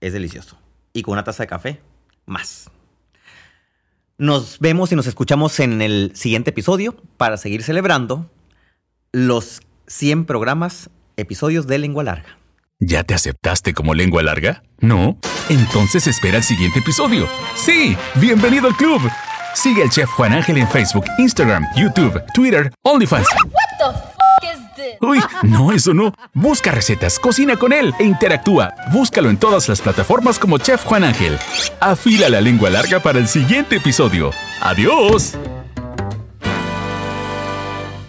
Es 0.00 0.12
delicioso. 0.12 0.58
Y 0.92 1.02
con 1.02 1.12
una 1.12 1.24
taza 1.24 1.42
de 1.42 1.48
café, 1.48 1.80
más. 2.26 2.70
Nos 4.18 4.58
vemos 4.60 4.92
y 4.92 4.96
nos 4.96 5.06
escuchamos 5.06 5.58
en 5.58 5.80
el 5.80 6.12
siguiente 6.14 6.50
episodio 6.50 6.94
para 7.16 7.38
seguir 7.38 7.62
celebrando 7.62 8.30
los 9.10 9.62
100 9.86 10.26
programas, 10.26 10.90
episodios 11.16 11.66
de 11.66 11.78
Lengua 11.78 12.04
Larga. 12.04 12.41
¿Ya 12.84 13.04
te 13.04 13.14
aceptaste 13.14 13.74
como 13.74 13.94
lengua 13.94 14.24
larga? 14.24 14.64
¿No? 14.80 15.16
Entonces 15.48 16.08
espera 16.08 16.38
el 16.38 16.42
siguiente 16.42 16.80
episodio. 16.80 17.28
Sí, 17.54 17.96
bienvenido 18.16 18.66
al 18.66 18.74
club. 18.74 19.00
Sigue 19.54 19.84
al 19.84 19.90
chef 19.90 20.10
Juan 20.10 20.32
Ángel 20.32 20.58
en 20.58 20.68
Facebook, 20.68 21.04
Instagram, 21.18 21.64
YouTube, 21.76 22.20
Twitter, 22.34 22.72
OnlyFans. 22.82 23.28
What 23.44 23.94
the 24.76 24.96
Uy, 25.00 25.20
no, 25.42 25.70
eso 25.70 25.94
no. 25.94 26.12
Busca 26.34 26.72
recetas, 26.72 27.20
cocina 27.20 27.56
con 27.56 27.72
él 27.72 27.94
e 28.00 28.04
interactúa. 28.04 28.74
Búscalo 28.90 29.30
en 29.30 29.36
todas 29.36 29.68
las 29.68 29.80
plataformas 29.80 30.40
como 30.40 30.58
Chef 30.58 30.82
Juan 30.84 31.04
Ángel. 31.04 31.38
Afila 31.78 32.28
la 32.28 32.40
lengua 32.40 32.68
larga 32.68 32.98
para 32.98 33.20
el 33.20 33.28
siguiente 33.28 33.76
episodio. 33.76 34.32
¡Adiós! 34.60 35.36